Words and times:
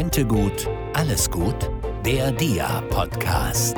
Rente 0.00 0.24
gut, 0.24 0.66
alles 0.94 1.30
gut? 1.30 1.70
Der 2.06 2.32
DIA-Podcast. 2.32 3.76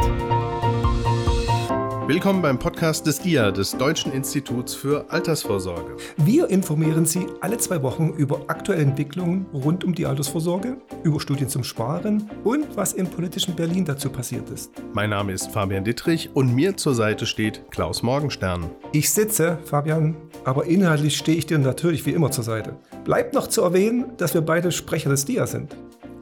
Willkommen 2.07 2.41
beim 2.41 2.61
Podcast 2.61 3.09
des 3.09 3.19
DIA, 3.19 3.51
des 3.51 3.73
Deutschen 3.73 4.13
Instituts 4.13 4.73
für 4.73 5.11
Altersvorsorge. 5.11 5.97
Wir 6.19 6.49
informieren 6.49 7.07
Sie 7.07 7.27
alle 7.41 7.59
zwei 7.59 7.83
Wochen 7.83 8.11
über 8.11 8.43
aktuelle 8.47 8.83
Entwicklungen 8.83 9.47
rund 9.53 9.83
um 9.83 9.97
die 9.97 10.07
Altersvorsorge, 10.07 10.77
über 11.03 11.19
Studien 11.19 11.49
zum 11.49 11.65
Sparen 11.65 12.31
und 12.45 12.77
was 12.77 12.93
im 12.93 13.09
politischen 13.09 13.57
Berlin 13.57 13.85
dazu 13.85 14.09
passiert 14.09 14.49
ist. 14.51 14.71
Mein 14.93 15.11
Name 15.11 15.33
ist 15.33 15.51
Fabian 15.51 15.83
Dittrich 15.83 16.31
und 16.35 16.55
mir 16.55 16.77
zur 16.77 16.95
Seite 16.95 17.27
steht 17.27 17.65
Klaus 17.73 18.05
Morgenstern. 18.05 18.71
Ich 18.93 19.11
sitze, 19.11 19.59
Fabian, 19.65 20.15
aber 20.45 20.67
inhaltlich 20.67 21.17
stehe 21.17 21.39
ich 21.39 21.47
dir 21.47 21.59
natürlich 21.59 22.07
wie 22.07 22.13
immer 22.13 22.31
zur 22.31 22.45
Seite. 22.45 22.77
Bleibt 23.03 23.35
noch 23.35 23.49
zu 23.49 23.63
erwähnen, 23.63 24.13
dass 24.19 24.35
wir 24.35 24.43
beide 24.43 24.71
Sprecher 24.71 25.11
des 25.11 25.25
DIA 25.25 25.49
sind. 25.49 25.75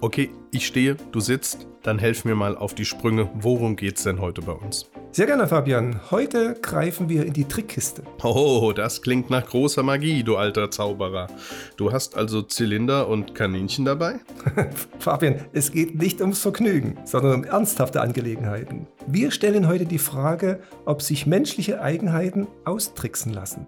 Okay, 0.03 0.31
ich 0.51 0.67
stehe, 0.67 0.97
du 1.13 1.21
sitzt, 1.21 1.67
dann 1.83 1.99
helf 1.99 2.25
mir 2.25 2.35
mal 2.35 2.57
auf 2.57 2.75
die 2.75 2.87
Sprünge. 2.87 3.29
Worum 3.35 3.77
geht's 3.77 4.05
denn 4.05 4.19
heute 4.19 4.41
bei 4.41 4.53
uns? 4.53 4.91
Sehr 5.13 5.27
gerne, 5.27 5.47
Fabian. 5.47 6.01
Heute 6.11 6.55
greifen 6.63 7.11
wir 7.11 7.27
in 7.27 7.35
die 7.35 7.45
Trickkiste. 7.45 8.03
Oh, 8.23 8.73
das 8.75 9.03
klingt 9.03 9.29
nach 9.29 9.45
großer 9.45 9.83
Magie, 9.83 10.23
du 10.23 10.37
alter 10.37 10.71
Zauberer. 10.71 11.27
Du 11.77 11.93
hast 11.93 12.17
also 12.17 12.41
Zylinder 12.41 13.09
und 13.09 13.35
Kaninchen 13.35 13.85
dabei? 13.85 14.21
Fabian, 14.99 15.45
es 15.53 15.71
geht 15.71 15.95
nicht 15.97 16.23
ums 16.23 16.41
Vergnügen, 16.41 16.97
sondern 17.05 17.35
um 17.35 17.45
ernsthafte 17.45 18.01
Angelegenheiten. 18.01 18.87
Wir 19.07 19.31
stellen 19.31 19.69
heute 19.69 19.85
die 19.85 19.99
Frage, 19.99 20.61
ob 20.87 21.03
sich 21.03 21.27
menschliche 21.27 21.83
Eigenheiten 21.83 22.47
austricksen 22.65 23.35
lassen. 23.35 23.67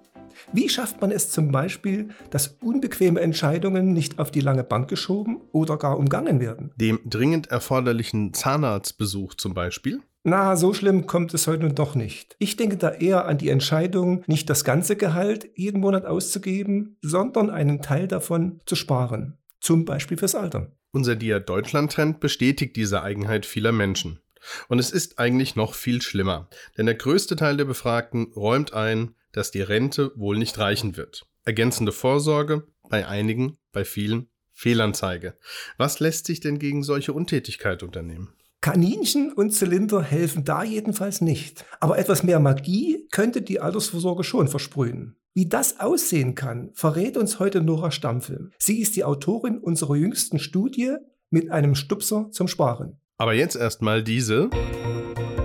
Wie 0.53 0.69
schafft 0.69 1.01
man 1.01 1.11
es 1.11 1.31
zum 1.31 1.53
Beispiel, 1.53 2.09
dass 2.31 2.57
unbequeme 2.61 3.21
Entscheidungen 3.21 3.93
nicht 3.93 4.19
auf 4.19 4.31
die 4.31 4.41
lange 4.41 4.65
Bank 4.65 4.89
geschoben 4.89 5.41
oder 5.53 5.77
gar 5.77 5.99
umgangen 5.99 6.41
werden? 6.41 6.73
Dem 6.77 7.01
dringend 7.05 7.49
erforderlichen 7.51 8.35
Zahnarztbesuch 8.35 9.35
zum 9.35 9.55
Beispiel? 9.55 10.01
Na, 10.25 10.55
so 10.55 10.73
schlimm 10.73 11.07
kommt 11.07 11.35
es 11.35 11.49
heute 11.49 11.65
nun 11.65 11.75
doch 11.75 11.97
nicht. 11.97 12.37
Ich 12.39 12.57
denke 12.57 12.77
da 12.77 12.91
eher 12.91 13.27
an 13.27 13.39
die 13.39 13.49
Entscheidung, 13.49 14.23
nicht 14.29 14.49
das 14.49 14.63
ganze 14.63 14.95
Gehalt 14.95 15.51
jeden 15.57 15.81
Monat 15.81 16.07
auszugeben, 16.07 16.97
sondern 17.03 17.51
einen 17.51 17.83
Teil 17.83 18.07
davon 18.07 18.61
zu 18.65 18.77
sparen. 18.77 19.39
Zum 19.61 19.85
Beispiel 19.85 20.17
fürs 20.17 20.37
Alter. 20.37 20.71
Unser 20.93 21.17
Dia 21.17 21.41
Deutschland-Trend 21.41 22.21
bestätigt 22.21 22.77
diese 22.77 23.03
Eigenheit 23.03 23.47
vieler 23.47 23.73
Menschen. 23.73 24.21
Und 24.69 24.79
es 24.79 24.91
ist 24.91 25.19
eigentlich 25.19 25.57
noch 25.57 25.75
viel 25.75 26.03
schlimmer, 26.03 26.49
denn 26.77 26.87
der 26.87 26.97
größte 26.97 27.37
Teil 27.37 27.57
der 27.57 27.65
Befragten 27.65 28.33
räumt 28.35 28.75
ein, 28.75 29.15
dass 29.33 29.51
die 29.51 29.63
Rente 29.63 30.13
wohl 30.15 30.39
nicht 30.39 30.59
reichen 30.59 30.97
wird. 30.97 31.27
Ergänzende 31.45 31.93
Vorsorge 31.93 32.67
bei 32.89 33.07
einigen, 33.07 33.59
bei 33.73 33.85
vielen 33.85 34.29
Fehlanzeige. 34.53 35.35
Was 35.79 35.99
lässt 36.01 36.27
sich 36.27 36.41
denn 36.41 36.59
gegen 36.59 36.83
solche 36.83 37.13
Untätigkeit 37.13 37.83
unternehmen? 37.83 38.35
Kaninchen 38.61 39.33
und 39.33 39.51
Zylinder 39.51 40.03
helfen 40.03 40.45
da 40.45 40.63
jedenfalls 40.63 41.21
nicht. 41.21 41.65
Aber 41.81 41.99
etwas 41.99 42.23
mehr 42.23 42.39
Magie 42.39 43.09
könnte 43.11 43.43
die 43.43 43.59
Altersvorsorge 43.59 44.23
schon 44.23 44.47
versprühen. 44.47 45.17
Wie 45.35 45.49
das 45.49 45.81
aussehen 45.81 46.35
kann, 46.35 46.71
verrät 46.75 47.17
uns 47.17 47.41
heute 47.41 47.61
Nora 47.61 47.91
Stampfel. 47.91 48.51
Sie 48.59 48.81
ist 48.81 48.95
die 48.95 49.03
Autorin 49.03 49.59
unserer 49.59 49.97
jüngsten 49.97 50.39
Studie 50.39 50.95
mit 51.31 51.51
einem 51.51 51.75
Stupser 51.75 52.29
zum 52.31 52.47
Sparen. 52.47 53.01
Aber 53.17 53.35
jetzt 53.35 53.57
erstmal 53.57 54.05
diese 54.05 54.51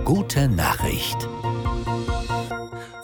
Gute 0.04 0.48
Nachricht. 0.48 1.28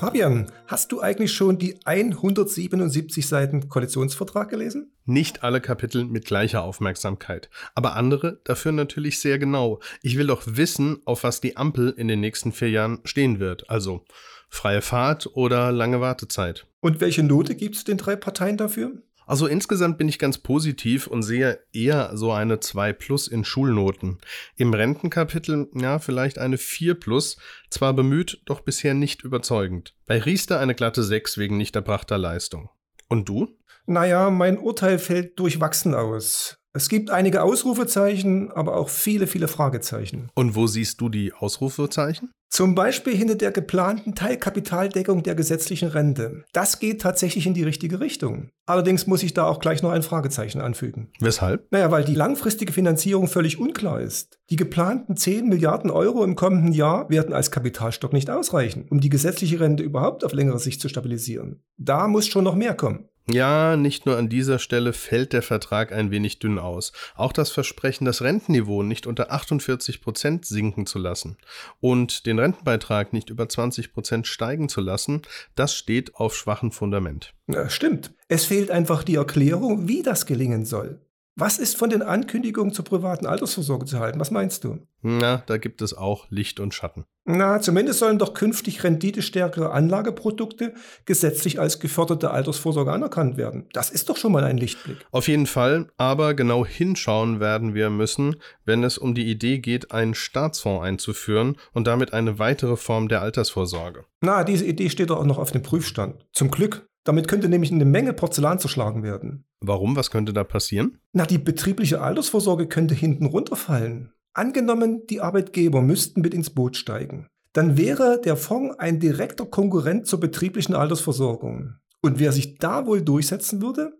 Fabian, 0.04 0.52
hast 0.66 0.92
du 0.92 1.00
eigentlich 1.00 1.32
schon 1.32 1.56
die 1.56 1.78
177 1.86 3.26
Seiten 3.26 3.70
Koalitionsvertrag 3.70 4.50
gelesen? 4.50 4.92
Nicht 5.06 5.42
alle 5.42 5.62
Kapitel 5.62 6.04
mit 6.04 6.26
gleicher 6.26 6.62
Aufmerksamkeit, 6.62 7.48
aber 7.74 7.96
andere 7.96 8.38
dafür 8.44 8.72
natürlich 8.72 9.18
sehr 9.18 9.38
genau. 9.38 9.80
Ich 10.02 10.18
will 10.18 10.26
doch 10.26 10.42
wissen, 10.44 10.98
auf 11.06 11.24
was 11.24 11.40
die 11.40 11.56
Ampel 11.56 11.88
in 11.96 12.08
den 12.08 12.20
nächsten 12.20 12.52
vier 12.52 12.68
Jahren 12.68 12.98
stehen 13.04 13.40
wird. 13.40 13.70
Also 13.70 14.04
freie 14.50 14.82
Fahrt 14.82 15.30
oder 15.32 15.72
lange 15.72 16.02
Wartezeit. 16.02 16.66
Und 16.80 17.00
welche 17.00 17.22
Note 17.22 17.54
gibt 17.54 17.76
es 17.76 17.84
den 17.84 17.96
drei 17.96 18.14
Parteien 18.14 18.58
dafür? 18.58 18.92
Also 19.26 19.46
insgesamt 19.46 19.98
bin 19.98 20.08
ich 20.08 20.18
ganz 20.18 20.38
positiv 20.38 21.06
und 21.06 21.22
sehe 21.22 21.60
eher 21.72 22.16
so 22.16 22.32
eine 22.32 22.60
2 22.60 22.92
plus 22.92 23.28
in 23.28 23.44
Schulnoten. 23.44 24.18
Im 24.56 24.74
Rentenkapitel, 24.74 25.68
ja, 25.74 25.98
vielleicht 25.98 26.38
eine 26.38 26.58
4 26.58 26.94
plus, 26.94 27.36
zwar 27.70 27.94
bemüht, 27.94 28.42
doch 28.44 28.60
bisher 28.60 28.94
nicht 28.94 29.22
überzeugend. 29.22 29.94
Bei 30.06 30.18
Riester 30.18 30.60
eine 30.60 30.74
glatte 30.74 31.02
6 31.02 31.38
wegen 31.38 31.56
nicht 31.56 31.74
erbrachter 31.76 32.18
Leistung. 32.18 32.70
Und 33.08 33.28
du? 33.28 33.48
Naja, 33.86 34.30
mein 34.30 34.58
Urteil 34.58 34.98
fällt 34.98 35.38
durchwachsen 35.38 35.94
aus. 35.94 36.63
Es 36.76 36.88
gibt 36.88 37.10
einige 37.10 37.44
Ausrufezeichen, 37.44 38.50
aber 38.50 38.76
auch 38.76 38.88
viele, 38.88 39.28
viele 39.28 39.46
Fragezeichen. 39.46 40.28
Und 40.34 40.56
wo 40.56 40.66
siehst 40.66 41.00
du 41.00 41.08
die 41.08 41.32
Ausrufezeichen? 41.32 42.32
Zum 42.50 42.74
Beispiel 42.74 43.16
hinter 43.16 43.36
der 43.36 43.52
geplanten 43.52 44.16
Teilkapitaldeckung 44.16 45.22
der 45.22 45.36
gesetzlichen 45.36 45.88
Rente. 45.88 46.44
Das 46.52 46.80
geht 46.80 47.00
tatsächlich 47.00 47.46
in 47.46 47.54
die 47.54 47.62
richtige 47.62 48.00
Richtung. 48.00 48.50
Allerdings 48.66 49.06
muss 49.06 49.22
ich 49.22 49.34
da 49.34 49.44
auch 49.46 49.60
gleich 49.60 49.82
noch 49.84 49.90
ein 49.90 50.02
Fragezeichen 50.02 50.60
anfügen. 50.60 51.10
Weshalb? 51.20 51.66
Naja, 51.70 51.92
weil 51.92 52.04
die 52.04 52.14
langfristige 52.14 52.72
Finanzierung 52.72 53.28
völlig 53.28 53.60
unklar 53.60 54.00
ist. 54.00 54.38
Die 54.50 54.56
geplanten 54.56 55.16
10 55.16 55.48
Milliarden 55.48 55.90
Euro 55.92 56.24
im 56.24 56.34
kommenden 56.34 56.72
Jahr 56.72 57.08
werden 57.08 57.34
als 57.34 57.52
Kapitalstock 57.52 58.12
nicht 58.12 58.30
ausreichen, 58.30 58.86
um 58.90 59.00
die 59.00 59.10
gesetzliche 59.10 59.60
Rente 59.60 59.84
überhaupt 59.84 60.24
auf 60.24 60.32
längere 60.32 60.58
Sicht 60.58 60.80
zu 60.80 60.88
stabilisieren. 60.88 61.62
Da 61.76 62.08
muss 62.08 62.26
schon 62.26 62.44
noch 62.44 62.56
mehr 62.56 62.74
kommen. 62.74 63.08
Ja, 63.26 63.76
nicht 63.76 64.04
nur 64.04 64.18
an 64.18 64.28
dieser 64.28 64.58
Stelle 64.58 64.92
fällt 64.92 65.32
der 65.32 65.40
Vertrag 65.40 65.92
ein 65.92 66.10
wenig 66.10 66.40
dünn 66.40 66.58
aus. 66.58 66.92
Auch 67.14 67.32
das 67.32 67.50
Versprechen, 67.50 68.04
das 68.04 68.20
Rentenniveau 68.20 68.82
nicht 68.82 69.06
unter 69.06 69.32
48 69.32 70.02
Prozent 70.02 70.44
sinken 70.44 70.84
zu 70.84 70.98
lassen 70.98 71.38
und 71.80 72.26
den 72.26 72.38
Rentenbeitrag 72.38 73.14
nicht 73.14 73.30
über 73.30 73.48
20 73.48 73.94
Prozent 73.94 74.26
steigen 74.26 74.68
zu 74.68 74.82
lassen, 74.82 75.22
das 75.54 75.74
steht 75.74 76.16
auf 76.16 76.36
schwachem 76.36 76.70
Fundament. 76.70 77.32
Ja, 77.46 77.70
stimmt. 77.70 78.12
Es 78.28 78.44
fehlt 78.44 78.70
einfach 78.70 79.02
die 79.02 79.14
Erklärung, 79.14 79.88
wie 79.88 80.02
das 80.02 80.26
gelingen 80.26 80.66
soll. 80.66 81.00
Was 81.36 81.58
ist 81.58 81.76
von 81.76 81.90
den 81.90 82.02
Ankündigungen 82.02 82.72
zur 82.72 82.84
privaten 82.84 83.26
Altersvorsorge 83.26 83.86
zu 83.86 83.98
halten? 83.98 84.20
Was 84.20 84.30
meinst 84.30 84.62
du? 84.62 84.78
Na, 85.02 85.42
da 85.46 85.56
gibt 85.56 85.82
es 85.82 85.92
auch 85.92 86.26
Licht 86.30 86.60
und 86.60 86.74
Schatten. 86.74 87.06
Na, 87.24 87.60
zumindest 87.60 87.98
sollen 87.98 88.20
doch 88.20 88.34
künftig 88.34 88.84
renditestärkere 88.84 89.72
Anlageprodukte 89.72 90.74
gesetzlich 91.06 91.58
als 91.58 91.80
geförderte 91.80 92.30
Altersvorsorge 92.30 92.92
anerkannt 92.92 93.36
werden. 93.36 93.66
Das 93.72 93.90
ist 93.90 94.08
doch 94.08 94.16
schon 94.16 94.30
mal 94.30 94.44
ein 94.44 94.58
Lichtblick. 94.58 94.98
Auf 95.10 95.26
jeden 95.26 95.46
Fall, 95.46 95.90
aber 95.96 96.34
genau 96.34 96.64
hinschauen 96.64 97.40
werden 97.40 97.74
wir 97.74 97.90
müssen, 97.90 98.36
wenn 98.64 98.84
es 98.84 98.96
um 98.96 99.16
die 99.16 99.28
Idee 99.28 99.58
geht, 99.58 99.90
einen 99.90 100.14
Staatsfonds 100.14 100.84
einzuführen 100.84 101.56
und 101.72 101.88
damit 101.88 102.12
eine 102.12 102.38
weitere 102.38 102.76
Form 102.76 103.08
der 103.08 103.22
Altersvorsorge. 103.22 104.04
Na, 104.20 104.44
diese 104.44 104.66
Idee 104.66 104.88
steht 104.88 105.10
doch 105.10 105.18
auch 105.18 105.24
noch 105.24 105.38
auf 105.38 105.50
dem 105.50 105.62
Prüfstand. 105.62 106.24
Zum 106.32 106.50
Glück. 106.50 106.86
Damit 107.04 107.28
könnte 107.28 107.50
nämlich 107.50 107.70
eine 107.70 107.84
Menge 107.84 108.14
Porzellan 108.14 108.58
zerschlagen 108.58 109.02
werden. 109.02 109.44
Warum? 109.60 109.94
Was 109.94 110.10
könnte 110.10 110.32
da 110.32 110.42
passieren? 110.42 110.98
Na, 111.12 111.26
die 111.26 111.38
betriebliche 111.38 112.00
Altersvorsorge 112.00 112.66
könnte 112.66 112.94
hinten 112.94 113.26
runterfallen. 113.26 114.12
Angenommen, 114.32 115.06
die 115.08 115.20
Arbeitgeber 115.20 115.82
müssten 115.82 116.22
mit 116.22 116.34
ins 116.34 116.50
Boot 116.50 116.76
steigen. 116.76 117.28
Dann 117.52 117.76
wäre 117.76 118.20
der 118.24 118.36
Fonds 118.36 118.78
ein 118.78 118.98
direkter 118.98 119.46
Konkurrent 119.46 120.06
zur 120.06 120.18
betrieblichen 120.18 120.74
Altersversorgung. 120.74 121.74
Und 122.00 122.18
wer 122.18 122.32
sich 122.32 122.58
da 122.58 122.86
wohl 122.86 123.02
durchsetzen 123.02 123.62
würde, 123.62 123.92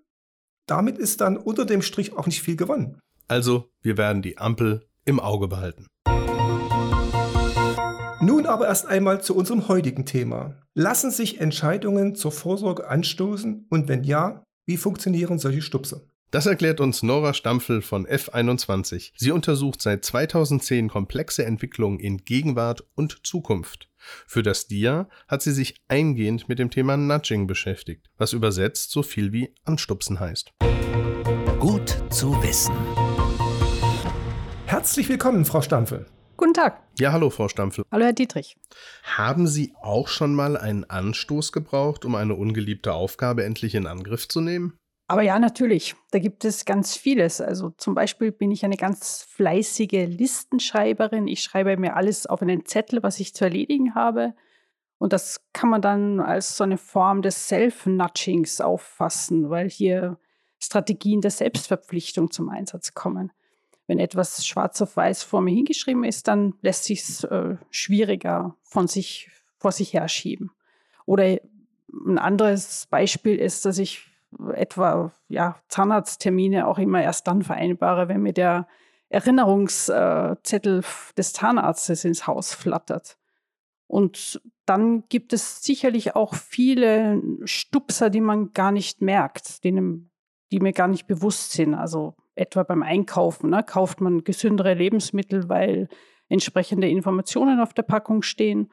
damit 0.67 0.99
ist 0.99 1.21
dann 1.21 1.37
unter 1.37 1.67
dem 1.67 1.83
Strich 1.83 2.17
auch 2.17 2.27
nicht 2.27 2.43
viel 2.43 2.57
gewonnen. 2.57 2.99
Also, 3.29 3.71
wir 3.83 3.97
werden 3.97 4.23
die 4.23 4.39
Ampel 4.39 4.87
im 5.05 5.21
Auge 5.21 5.47
behalten. 5.47 5.87
Nun 8.45 8.53
aber 8.53 8.69
erst 8.69 8.85
einmal 8.85 9.23
zu 9.23 9.35
unserem 9.35 9.69
heutigen 9.69 10.05
Thema. 10.05 10.61
Lassen 10.75 11.11
sich 11.11 11.41
Entscheidungen 11.41 12.15
zur 12.15 12.31
Vorsorge 12.31 12.87
anstoßen 12.91 13.67
und 13.71 13.89
wenn 13.89 14.05
ja, 14.05 14.45
wie 14.67 14.77
funktionieren 14.77 15.39
solche 15.39 15.63
Stupser? 15.63 16.03
Das 16.31 16.45
erklärt 16.45 16.79
uns 16.79 17.03
Nora 17.03 17.33
Stampfel 17.33 17.81
von 17.81 18.07
F21. 18.07 19.13
Sie 19.17 19.31
untersucht 19.31 19.81
seit 19.81 20.05
2010 20.05 20.91
komplexe 20.91 21.47
Entwicklungen 21.47 21.99
in 21.99 22.19
Gegenwart 22.19 22.85
und 22.95 23.27
Zukunft. 23.27 23.89
Für 24.27 24.43
das 24.43 24.67
DIA 24.67 25.09
hat 25.27 25.41
sie 25.41 25.53
sich 25.53 25.77
eingehend 25.89 26.47
mit 26.47 26.59
dem 26.59 26.69
Thema 26.69 26.99
Nudging 26.99 27.47
beschäftigt, 27.47 28.11
was 28.19 28.35
übersetzt 28.35 28.91
so 28.91 29.03
viel 29.03 29.33
wie 29.33 29.55
anstupsen 29.65 30.21
heißt. 30.21 30.53
Gut 31.59 31.97
zu 32.11 32.33
wissen. 32.43 32.75
Herzlich 34.67 35.09
willkommen, 35.09 35.47
Frau 35.47 35.63
Stampfel. 35.63 36.05
Guten 36.37 36.55
Tag. 36.55 36.83
Ja, 36.99 37.13
hallo, 37.13 37.31
Frau 37.31 37.49
Stampfel. 37.49 37.85
Hallo, 37.91 38.05
Herr 38.05 38.13
Dietrich. 38.13 38.57
Haben 39.03 39.47
Sie 39.47 39.73
auch 39.81 40.09
schon 40.09 40.35
mal 40.35 40.57
einen 40.57 40.85
Anstoß 40.85 41.53
gebraucht, 41.53 42.05
um 42.05 42.15
eine 42.15 42.35
ungeliebte 42.35 42.93
Aufgabe 42.93 43.45
endlich 43.45 43.75
in 43.75 43.87
Angriff 43.87 44.29
zu 44.29 44.41
nehmen? 44.41 44.77
Aber 45.07 45.23
ja, 45.23 45.39
natürlich. 45.39 45.95
Da 46.11 46.19
gibt 46.19 46.45
es 46.45 46.65
ganz 46.65 46.97
vieles. 46.97 47.41
Also 47.41 47.71
zum 47.77 47.95
Beispiel 47.95 48.33
bin 48.33 48.51
ich 48.51 48.65
eine 48.65 48.77
ganz 48.77 49.27
fleißige 49.29 50.09
Listenschreiberin. 50.09 51.29
Ich 51.29 51.43
schreibe 51.43 51.77
mir 51.77 51.95
alles 51.95 52.27
auf 52.27 52.43
einen 52.43 52.65
Zettel, 52.65 53.03
was 53.03 53.21
ich 53.21 53.35
zu 53.35 53.45
erledigen 53.45 53.95
habe. 53.95 54.35
Und 54.99 55.13
das 55.13 55.45
kann 55.53 55.69
man 55.69 55.83
dann 55.83 56.21
als 56.21 56.57
so 56.57 56.65
eine 56.65 56.79
Form 56.79 57.23
des 57.23 57.49
Self-Nudgings 57.49 58.61
auffassen, 58.61 59.51
weil 59.51 59.69
hier 59.69 60.19
Strategien 60.59 61.21
der 61.21 61.31
Selbstverpflichtung 61.31 62.31
zum 62.31 62.49
Einsatz 62.49 62.95
kommen. 62.95 63.31
Wenn 63.87 63.99
etwas 63.99 64.47
schwarz 64.47 64.81
auf 64.81 64.97
weiß 64.97 65.23
vor 65.23 65.41
mir 65.41 65.55
hingeschrieben 65.55 66.05
ist, 66.05 66.29
dann 66.29 66.55
lässt 66.63 66.85
sich 66.85 67.03
es 67.03 67.25
äh, 67.25 67.57
schwieriger 67.71 68.57
von 68.63 68.89
sich 68.89 69.31
vor 69.59 69.73
sich 69.73 69.93
herschieben. 69.93 70.51
Oder 71.07 71.39
ein 71.93 72.19
anderes 72.19 72.87
Beispiel 72.91 73.37
ist, 73.37 73.65
dass 73.65 73.79
ich 73.79 74.03
etwa 74.55 75.13
ja, 75.29 75.57
Zahnarzttermine 75.69 76.67
auch 76.67 76.79
immer 76.79 77.03
erst 77.03 77.27
dann 77.27 77.43
vereinbare, 77.43 78.09
wenn 78.09 78.23
mir 78.23 78.33
der 78.33 78.67
Erinnerungszettel 79.09 80.83
des 81.17 81.33
Zahnarztes 81.33 82.05
ins 82.05 82.27
Haus 82.27 82.53
flattert. 82.53 83.17
Und 83.87 84.41
dann 84.67 85.05
gibt 85.09 85.33
es 85.33 85.63
sicherlich 85.63 86.17
auch 86.17 86.35
viele 86.35 87.23
Stupser, 87.45 88.11
die 88.11 88.23
man 88.23 88.53
gar 88.53 88.73
nicht 88.73 89.03
merkt, 89.03 89.63
denen, 89.63 90.11
die 90.51 90.59
mir 90.59 90.73
gar 90.73 90.89
nicht 90.89 91.07
bewusst 91.07 91.53
sind. 91.53 91.75
Also 91.75 92.17
etwa 92.35 92.63
beim 92.63 92.83
Einkaufen 92.83 93.51
ne, 93.51 93.63
kauft 93.63 94.01
man 94.01 94.25
gesündere 94.25 94.75
Lebensmittel, 94.75 95.49
weil 95.49 95.89
entsprechende 96.29 96.89
Informationen 96.89 97.61
auf 97.61 97.75
der 97.75 97.83
Packung 97.83 98.23
stehen. 98.23 98.71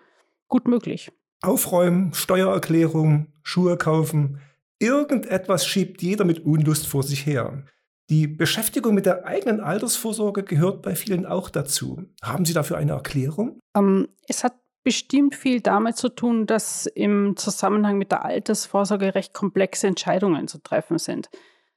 Gut 0.47 0.67
möglich. 0.67 1.11
Aufräumen, 1.41 2.13
Steuererklärung, 2.13 3.27
Schuhe 3.43 3.77
kaufen. 3.77 4.39
Irgendetwas 4.79 5.65
schiebt 5.65 6.01
jeder 6.01 6.25
mit 6.25 6.45
Unlust 6.45 6.87
vor 6.87 7.03
sich 7.03 7.25
her. 7.25 7.63
Die 8.09 8.27
Beschäftigung 8.27 8.93
mit 8.93 9.05
der 9.05 9.25
eigenen 9.25 9.61
Altersvorsorge 9.61 10.43
gehört 10.43 10.81
bei 10.81 10.95
vielen 10.95 11.25
auch 11.25 11.49
dazu. 11.49 12.03
Haben 12.21 12.45
Sie 12.45 12.53
dafür 12.53 12.77
eine 12.77 12.91
Erklärung? 12.91 13.59
Ähm, 13.75 14.09
es 14.27 14.43
hat 14.43 14.53
bestimmt 14.83 15.35
viel 15.35 15.61
damit 15.61 15.95
zu 15.95 16.09
tun, 16.09 16.45
dass 16.45 16.87
im 16.87 17.37
Zusammenhang 17.37 17.97
mit 17.97 18.11
der 18.11 18.25
Altersvorsorge 18.25 19.15
recht 19.15 19.33
komplexe 19.33 19.87
Entscheidungen 19.87 20.47
zu 20.47 20.61
treffen 20.61 20.97
sind. 20.97 21.29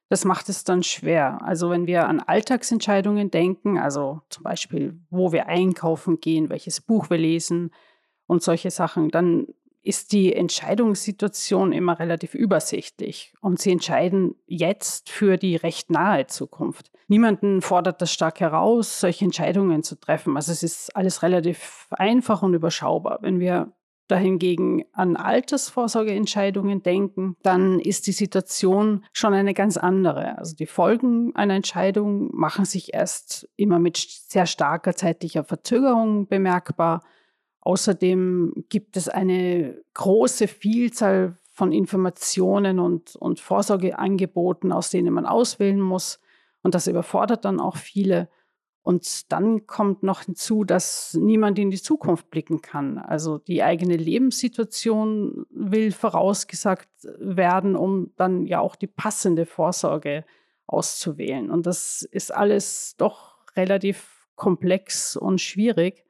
Das 0.09 0.25
macht 0.25 0.49
es 0.49 0.65
dann 0.65 0.83
schwer. 0.83 1.41
Also 1.43 1.71
wenn 1.71 1.87
wir 1.87 2.07
an 2.07 2.21
Alltagsentscheidungen 2.21 3.31
denken, 3.31 3.79
also 3.79 4.21
zum 4.29 4.43
Beispiel, 4.43 5.01
wo 5.11 5.33
wir 5.33 5.47
einkaufen 5.47 6.21
gehen, 6.21 6.51
welches 6.51 6.81
Buch 6.81 7.11
wir 7.11 7.19
lesen 7.19 7.71
und 8.27 8.43
solche 8.43 8.71
Sachen, 8.71 9.11
dann 9.11 9.47
ist 9.83 10.13
die 10.13 10.35
Entscheidungssituation 10.35 11.73
immer 11.73 11.99
relativ 11.99 12.35
übersichtlich 12.35 13.35
und 13.41 13.61
sie 13.61 13.71
entscheiden 13.71 14.35
jetzt 14.47 15.11
für 15.11 15.37
die 15.37 15.57
recht 15.57 15.91
nahe 15.91 16.27
Zukunft. 16.27 16.91
Niemanden 17.07 17.61
fordert 17.61 18.01
das 18.01 18.11
stark 18.11 18.41
heraus, 18.41 19.01
solche 19.01 19.27
Entscheidungen 19.27 19.83
zu 19.83 20.01
treffen. 20.01 20.37
Also 20.37 20.53
es 20.53 20.63
ist 20.63 20.97
alles 20.97 21.23
relativ 21.23 21.87
einfach 21.91 22.43
und 22.43 22.55
überschaubar. 22.55 23.19
Wenn 23.21 23.41
wir 23.41 23.73
dahingegen 24.09 24.85
an 24.93 25.17
Altersvorsorgeentscheidungen 25.17 26.83
denken, 26.83 27.37
dann 27.43 27.79
ist 27.81 28.07
die 28.07 28.13
Situation 28.13 29.05
schon 29.13 29.35
eine 29.35 29.55
ganz 29.55 29.77
andere. 29.77 30.39
Also 30.39 30.55
die 30.55 30.67
Folgen 30.67 31.35
einer 31.35 31.55
Entscheidung 31.55 32.31
machen 32.35 32.65
sich 32.65 32.93
erst 32.93 33.49
immer 33.57 33.79
mit 33.79 33.97
sehr 33.97 34.47
starker 34.47 34.95
zeitlicher 34.95 35.45
Verzögerung 35.45 36.29
bemerkbar 36.29 37.03
Außerdem 37.65 38.67
gibt 38.69 38.99
es 38.99 39.09
eine 39.09 39.83
große 39.95 40.49
Vielzahl 40.49 41.39
von 41.51 41.73
Informationen 41.73 42.79
und, 42.79 43.17
und 43.17 43.41
Vorsorgeangeboten, 43.41 44.71
aus 44.71 44.91
denen 44.91 45.15
man 45.15 45.25
auswählen 45.25 45.81
muss. 45.81 46.21
Und 46.63 46.75
das 46.75 46.87
überfordert 46.87 47.47
dann 47.47 47.61
auch 47.61 47.77
viele. 47.77 48.29
Und 48.85 49.33
dann 49.33 49.67
kommt 49.67 50.03
noch 50.03 50.25
hinzu, 50.25 50.63
dass 50.63 51.15
niemand 51.15 51.59
in 51.59 51.71
die 51.71 51.81
Zukunft 51.81 52.29
blicken 52.29 52.61
kann. 52.61 52.99
Also 52.99 53.39
die 53.39 53.63
eigene 53.63 53.97
Lebenssituation 53.97 55.47
will 55.49 55.91
vorausgesagt 55.91 56.91
werden, 57.19 57.77
um 57.77 58.13
dann 58.17 58.45
ja 58.45 58.61
auch 58.61 58.77
die 58.77 58.87
passende 58.87 59.47
Vorsorge 59.47 60.27
auszuwählen. 60.67 61.51
Und 61.51 61.65
das 61.65 62.03
ist 62.03 62.33
alles 62.35 62.95
doch 62.99 63.39
relativ 63.57 64.29
komplex 64.37 65.17
und 65.17 65.41
schwierig. 65.41 66.05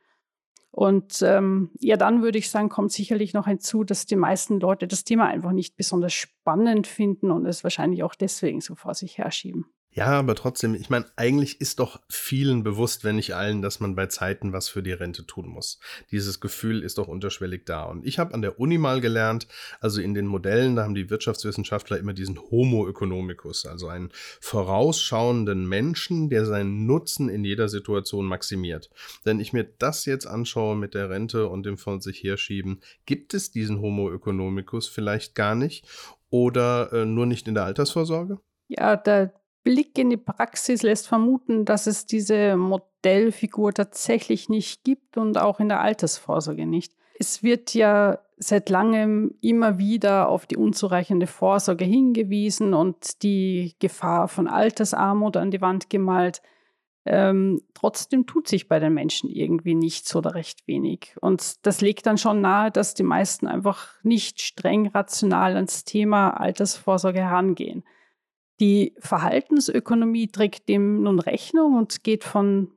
Und 0.73 1.23
ähm, 1.23 1.71
ja, 1.79 1.97
dann 1.97 2.23
würde 2.23 2.39
ich 2.39 2.51
sagen, 2.51 2.71
kommt 2.71 2.91
sicherlich 2.91 3.35
noch 3.35 3.47
hinzu, 3.47 3.85
dass 3.85 4.07
die 4.07 4.17
meisten 4.17 4.59
Leute 4.59 4.89
das 4.89 5.05
Thema 5.05 5.27
einfach 5.29 5.53
nicht 5.53 5.77
besonders 5.77 6.13
spannend 6.13 6.89
finden 6.89 7.31
und 7.31 7.47
es 7.47 7.63
wahrscheinlich 7.63 8.03
auch 8.03 8.17
deswegen 8.17 8.61
so 8.61 8.75
vor 8.75 8.95
sich 8.95 9.19
herschieben. 9.19 9.67
Ja, 9.97 10.07
aber 10.07 10.35
trotzdem, 10.35 10.75
ich 10.75 10.91
meine, 10.91 11.07
eigentlich 11.15 11.61
ist 11.61 11.79
doch 11.79 12.01
vielen 12.09 12.65
bewusst, 12.65 13.05
wenn 13.05 13.15
nicht 13.15 13.37
allen, 13.37 13.63
dass 13.63 13.79
man 13.79 13.95
bei 13.95 14.07
Zeiten 14.07 14.53
was 14.53 14.69
für 14.69 14.83
die 14.83 14.91
Rente 14.91 15.25
tun 15.25 15.47
muss. 15.47 15.79
Dieses 16.11 16.41
Gefühl 16.41 16.83
ist 16.83 16.99
doch 16.99 17.07
unterschwellig 17.07 17.65
da. 17.65 17.85
Und 17.85 18.05
ich 18.05 18.19
habe 18.19 18.35
an 18.35 18.43
der 18.43 18.59
Uni 18.59 18.77
mal 18.77 19.01
gelernt, 19.01 19.47
also 19.81 20.01
in 20.01 20.13
den 20.13 20.27
Modellen, 20.27 20.75
da 20.75 20.83
haben 20.83 20.97
die 20.97 21.11
Wirtschaftswissenschaftler 21.11 21.97
immer 21.97 22.13
diesen 22.13 22.41
Homo 22.51 22.89
economicus, 22.89 23.67
also 23.67 23.87
einen 23.87 24.11
vorausschauenden 24.41 25.69
Menschen, 25.69 26.29
der 26.29 26.45
seinen 26.45 26.87
Nutzen 26.87 27.29
in 27.29 27.45
jeder 27.45 27.69
Situation 27.69 28.27
maximiert. 28.27 28.91
Wenn 29.23 29.39
ich 29.39 29.53
mir 29.53 29.63
das 29.63 30.07
jetzt 30.07 30.27
anschaue 30.27 30.75
mit 30.75 30.95
der 30.95 31.09
Rente 31.09 31.49
und 31.49 31.65
dem 31.67 31.79
von 31.79 32.01
sich 32.01 32.21
herschieben, 32.25 32.81
gibt 33.07 33.33
es 33.33 33.53
diesen 33.53 33.81
Homo 33.81 34.13
economicus 34.13 34.89
vielleicht 34.89 35.37
gar 35.37 35.55
nicht 35.55 35.87
oder 36.31 36.93
äh, 36.93 37.05
nur 37.05 37.27
nicht 37.27 37.47
in 37.47 37.55
der 37.55 37.63
Altersvorsorge? 37.63 38.41
Ja, 38.67 38.97
da 38.97 39.31
Blick 39.65 39.99
in 39.99 40.11
die 40.11 40.19
Praxis 40.19 40.83
lässt 40.83 41.09
vermuten, 41.09 41.65
dass 41.65 41.87
es 41.87 42.07
diese 42.07 42.57
Modellfigur 42.57 43.73
tatsächlich 43.73 44.49
nicht 44.49 44.85
gibt 44.85 45.17
und 45.17 45.39
auch 45.39 45.59
in 45.59 45.69
der 45.69 45.81
Altersvorsorge 45.81 46.67
nicht. 46.67 46.93
Es 47.19 47.43
wird 47.43 47.75
ja 47.75 48.19
seit 48.37 48.69
langem 48.69 49.35
immer 49.41 49.79
wieder 49.79 50.29
auf 50.29 50.47
die 50.47 50.57
unzureichende 50.57 51.27
Vorsorge 51.27 51.85
hingewiesen 51.85 52.75
und 52.75 53.23
die 53.23 53.75
Gefahr 53.79 54.29
von 54.29 54.49
Altersarmut 54.49 55.37
an 55.37 55.51
die 55.51 55.61
Wand 55.61 55.89
gemalt. 55.89 56.43
Ähm, 57.07 57.61
trotzdem 57.75 58.27
tut 58.27 58.49
sich 58.49 58.69
bei 58.69 58.79
den 58.79 58.95
Menschen 58.95 59.31
irgendwie 59.31 59.75
nichts 59.75 60.15
oder 60.17 60.35
recht 60.35 60.67
wenig. 60.67 61.15
Und 61.21 61.65
das 61.67 61.81
legt 61.81 62.07
dann 62.07 62.19
schon 62.19 62.41
nahe, 62.41 62.71
dass 62.71 62.95
die 62.95 63.03
meisten 63.03 63.47
einfach 63.47 63.89
nicht 64.03 64.41
streng 64.41 64.89
rational 64.89 65.55
ans 65.55 65.85
Thema 65.85 66.31
Altersvorsorge 66.31 67.21
herangehen. 67.21 67.85
Die 68.61 68.95
Verhaltensökonomie 68.99 70.29
trägt 70.29 70.69
dem 70.69 71.03
nun 71.03 71.19
Rechnung 71.19 71.77
und 71.77 72.05
geht 72.05 72.25
von 72.25 72.71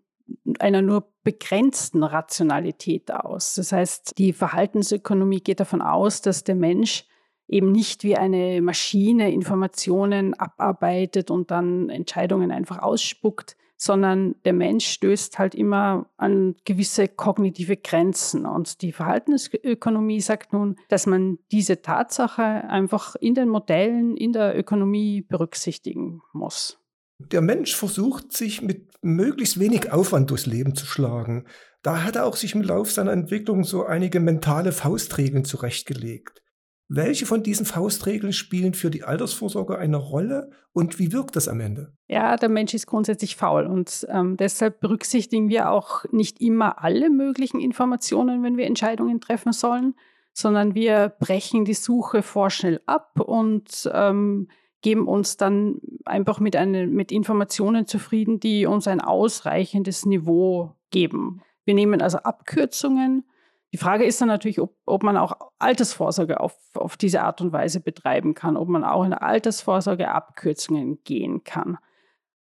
einer 0.60 0.82
nur 0.82 1.12
begrenzten 1.24 2.04
Rationalität 2.04 3.12
aus. 3.12 3.56
Das 3.56 3.72
heißt, 3.72 4.18
die 4.18 4.34
Verhaltensökonomie 4.34 5.42
geht 5.42 5.60
davon 5.60 5.82
aus, 5.82 6.22
dass 6.22 6.44
der 6.44 6.56
Mensch 6.56 7.06
eben 7.48 7.72
nicht 7.72 8.04
wie 8.04 8.18
eine 8.18 8.62
Maschine 8.62 9.32
Informationen 9.32 10.34
abarbeitet 10.34 11.32
und 11.32 11.52
dann 11.52 11.90
Entscheidungen 11.90 12.52
einfach 12.52 12.80
ausspuckt, 12.80 13.56
sondern 13.78 14.36
der 14.44 14.54
Mensch 14.54 14.88
stößt 14.88 15.38
halt 15.40 15.56
immer 15.56 16.10
an 16.18 16.56
gewisse 16.66 17.08
kognitive 17.08 17.78
Grenzen. 17.78 18.46
Und 18.46 18.82
die 18.82 18.92
Verhaltensökonomie 18.92 20.20
sagt 20.20 20.52
nun, 20.52 20.76
dass 20.90 21.06
man 21.06 21.38
diese 21.52 21.82
Tatsache 21.82 22.42
einfach 22.42 23.16
in 23.16 23.36
den 23.36 23.50
Modellen, 23.50 24.18
in 24.18 24.34
der 24.34 24.58
Ökonomie 24.58 25.22
berücksichtigen 25.22 26.22
muss. 26.34 26.80
Der 27.20 27.42
Mensch 27.42 27.76
versucht, 27.76 28.34
sich 28.34 28.62
mit 28.62 28.92
möglichst 29.02 29.60
wenig 29.60 29.92
Aufwand 29.92 30.30
durchs 30.30 30.46
Leben 30.46 30.76
zu 30.76 30.86
schlagen. 30.86 31.46
Da 31.82 32.04
hat 32.04 32.16
er 32.16 32.26
auch 32.26 32.36
sich 32.36 32.54
im 32.56 32.62
Laufe 32.62 32.92
seiner 32.92 33.12
Entwicklung 33.12 33.64
so 33.64 33.86
einige 33.86 34.20
mentale 34.20 34.72
Faustregeln 34.72 35.46
zurechtgelegt. 35.46 36.42
Welche 36.90 37.26
von 37.26 37.44
diesen 37.44 37.66
Faustregeln 37.66 38.32
spielen 38.32 38.74
für 38.74 38.90
die 38.90 39.04
Altersvorsorge 39.04 39.78
eine 39.78 39.98
Rolle 39.98 40.52
und 40.72 41.00
wie 41.00 41.12
wirkt 41.12 41.36
das 41.36 41.50
am 41.50 41.60
Ende? 41.60 41.94
Ja, 42.08 42.38
der 42.38 42.48
Mensch 42.48 42.74
ist 42.74 42.88
grundsätzlich 42.88 43.36
faul 43.36 43.66
und 43.66 44.08
ähm, 44.10 44.38
deshalb 44.38 44.80
berücksichtigen 44.80 45.50
wir 45.50 45.70
auch 45.70 46.06
nicht 46.12 46.40
immer 46.40 46.82
alle 46.82 47.10
möglichen 47.10 47.60
Informationen, 47.60 48.42
wenn 48.42 48.56
wir 48.56 48.66
Entscheidungen 48.66 49.20
treffen 49.20 49.52
sollen, 49.52 49.96
sondern 50.32 50.76
wir 50.76 51.10
brechen 51.20 51.66
die 51.66 51.74
Suche 51.74 52.22
vorschnell 52.22 52.80
ab 52.86 53.20
und 53.20 53.90
ähm, 53.94 54.48
geben 54.82 55.08
uns 55.08 55.36
dann 55.36 55.82
einfach 56.06 56.40
mit, 56.40 56.56
eine, 56.56 56.88
mit 56.88 57.12
Informationen 57.12 57.86
zufrieden, 57.86 58.40
die 58.40 58.66
uns 58.66 58.88
ein 58.88 59.02
ausreichendes 59.02 60.06
Niveau 60.06 60.76
geben. 60.92 61.42
Wir 61.66 61.74
nehmen 61.74 62.02
also 62.02 62.20
Abkürzungen 62.20 63.26
die 63.74 63.78
Frage 63.78 64.06
ist 64.06 64.22
dann 64.22 64.30
natürlich, 64.30 64.62
ob, 64.62 64.76
ob 64.86 65.04
man 65.04 65.18
auch 65.18 65.34
Altersvorsorge 65.60 66.40
auf, 66.40 66.56
auf 66.74 66.96
diese 66.96 67.22
Art 67.22 67.42
und 67.42 67.52
Weise 67.52 67.80
betreiben 67.80 68.34
kann, 68.34 68.56
ob 68.58 68.70
man 68.70 68.84
auch 68.84 69.04
in 69.04 69.10
der 69.10 69.24
Altersvorsorge 69.24 70.10
Abkürzungen 70.10 71.04
gehen 71.04 71.44
kann. 71.44 71.78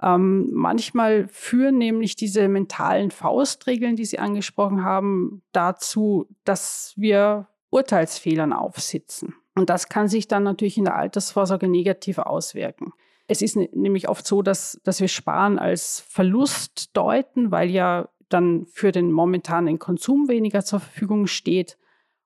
Ähm, 0.02 0.50
manchmal 0.52 1.28
führen 1.30 1.78
nämlich 1.78 2.16
diese 2.16 2.48
mentalen 2.48 3.12
Faustregeln, 3.12 3.96
die 3.96 4.06
Sie 4.06 4.20
angesprochen 4.20 4.84
haben, 4.84 5.44
dazu, 5.52 6.28
dass 6.44 6.94
wir 6.98 7.48
Urteilsfehlern 7.70 8.52
aufsitzen. 8.52 9.36
Und 9.56 9.70
das 9.70 9.88
kann 9.88 10.08
sich 10.08 10.28
dann 10.28 10.44
natürlich 10.44 10.78
in 10.78 10.86
der 10.86 10.96
Altersvorsorge 10.96 11.68
negativ 11.68 12.18
auswirken. 12.18 12.92
Es 13.28 13.42
ist 13.42 13.56
nämlich 13.56 14.10
oft 14.10 14.28
so, 14.28 14.42
dass, 14.42 14.82
dass 14.84 15.00
wir 15.00 15.08
Sparen 15.08 15.58
als 15.58 16.02
Verlust 16.02 16.96
deuten, 16.98 17.52
weil 17.52 17.70
ja 17.70 18.10
dann 18.30 18.66
für 18.66 18.92
den 18.92 19.12
momentanen 19.12 19.80
Konsum 19.80 20.28
weniger 20.28 20.64
zur 20.64 20.80
Verfügung 20.80 21.28
steht. 21.28 21.78